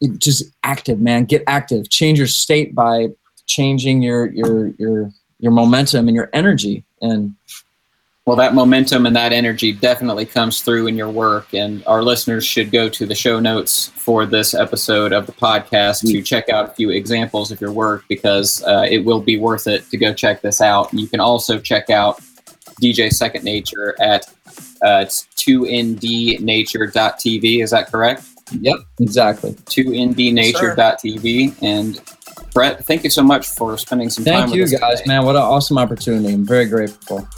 [0.00, 1.24] It just active, man.
[1.24, 1.88] Get active.
[1.90, 3.08] Change your state by
[3.46, 6.84] changing your your your your momentum and your energy.
[7.00, 7.34] And
[8.26, 12.44] Well, that momentum and that energy definitely comes through in your work, and our listeners
[12.44, 16.68] should go to the show notes for this episode of the podcast to check out
[16.68, 20.12] a few examples of your work because uh, it will be worth it to go
[20.12, 20.92] check this out.
[20.92, 22.20] You can also check out
[22.80, 24.26] DJ Second Nature at
[24.82, 27.62] uh, it's 2ndnature.tv.
[27.62, 28.24] Is that correct?
[28.60, 29.52] yep, exactly.
[29.52, 31.62] 2ndnature.tv.
[31.62, 32.00] And
[32.52, 35.08] Brett, thank you so much for spending some time Thank you with us guys, today.
[35.08, 35.24] man.
[35.24, 36.32] What an awesome opportunity.
[36.32, 37.28] I'm very grateful.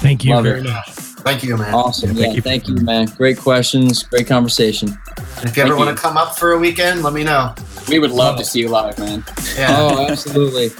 [0.00, 0.64] Thank you Love very it.
[0.64, 0.88] much.
[1.20, 1.74] Thank you, man.
[1.74, 2.12] Awesome.
[2.16, 2.74] Yeah, Yeah, thank thank you.
[2.76, 3.06] you, man.
[3.18, 4.88] Great questions, great conversation.
[5.38, 7.54] And if you ever Thank want to come up for a weekend, let me know.
[7.88, 9.22] We would love to see you live, man.
[9.56, 9.76] Yeah.
[9.78, 10.70] Oh, absolutely.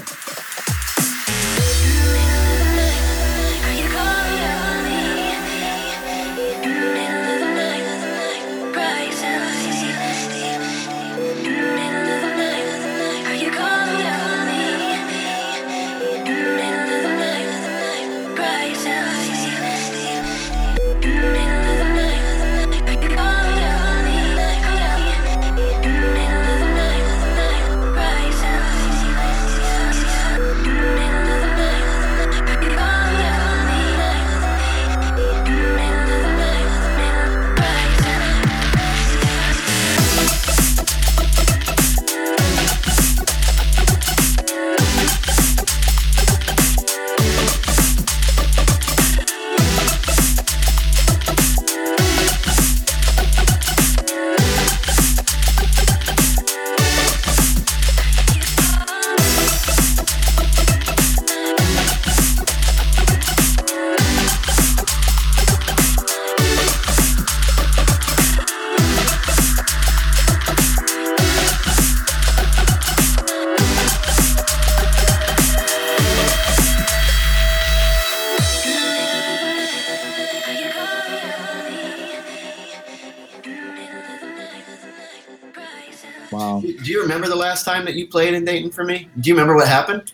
[87.20, 89.08] Remember the last time that you played in Dayton for me?
[89.20, 90.10] Do you remember what happened?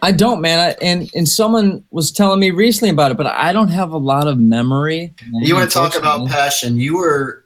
[0.00, 0.58] I don't, man.
[0.58, 3.98] I, and and someone was telling me recently about it, but I don't have a
[3.98, 5.14] lot of memory.
[5.32, 6.76] You want to talk about passion?
[6.76, 7.44] You were.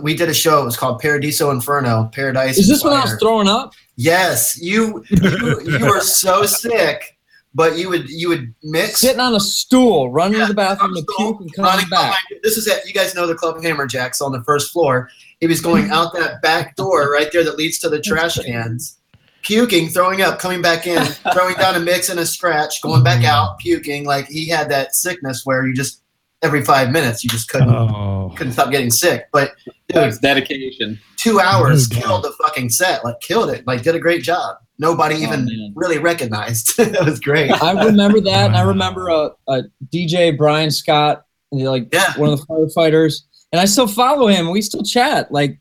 [0.00, 0.62] We did a show.
[0.62, 2.10] It was called Paradiso Inferno.
[2.12, 2.56] Paradise.
[2.58, 3.74] Is this and when I was throwing up?
[3.96, 5.04] Yes, you.
[5.10, 7.18] You, you were so sick,
[7.54, 8.98] but you would you would mix.
[8.98, 11.88] Sitting on a stool, running Yeah, to the bathroom to I'm puke and coming back.
[11.90, 12.16] behind.
[12.42, 12.84] This is it.
[12.86, 15.08] You guys know the Club Hammerjacks on the first floor.
[15.42, 18.96] He was going out that back door right there that leads to the trash cans,
[19.42, 23.24] puking, throwing up, coming back in, throwing down a mix and a scratch, going back
[23.24, 24.06] out, puking.
[24.06, 26.00] Like he had that sickness where you just
[26.42, 29.26] every five minutes you just couldn't Oh, couldn't stop getting sick.
[29.32, 29.52] But
[29.88, 31.00] dude, That's dedication.
[31.16, 32.06] two hours No doubt.
[32.06, 33.04] killed the fucking set.
[33.04, 33.66] Like killed it.
[33.66, 34.58] Like did a great job.
[34.78, 35.72] Nobody Oh, even man.
[35.74, 36.74] really recognized.
[36.78, 37.50] it was great.
[37.50, 39.62] I remember that, and I remember a, a
[39.92, 42.12] DJ Brian Scott, you like Yeah.
[42.16, 43.22] one of the firefighters,
[43.52, 44.50] and I still follow him.
[44.50, 45.58] We still chat, like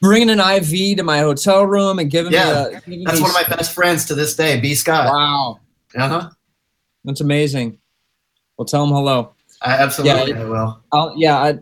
[0.00, 2.80] bringing an IV to my hotel room and giving Yeah, me a.
[2.80, 4.74] Giving That's me one of my best friends to this day, B.
[4.74, 5.06] Scott.
[5.06, 5.60] Wow,
[5.96, 6.30] Uh huh.
[7.04, 7.78] that's amazing.
[8.56, 9.34] Well, tell him hello.
[9.62, 10.44] I absolutely Yeah.
[10.44, 10.82] will.
[10.92, 11.58] I'll, yeah, I,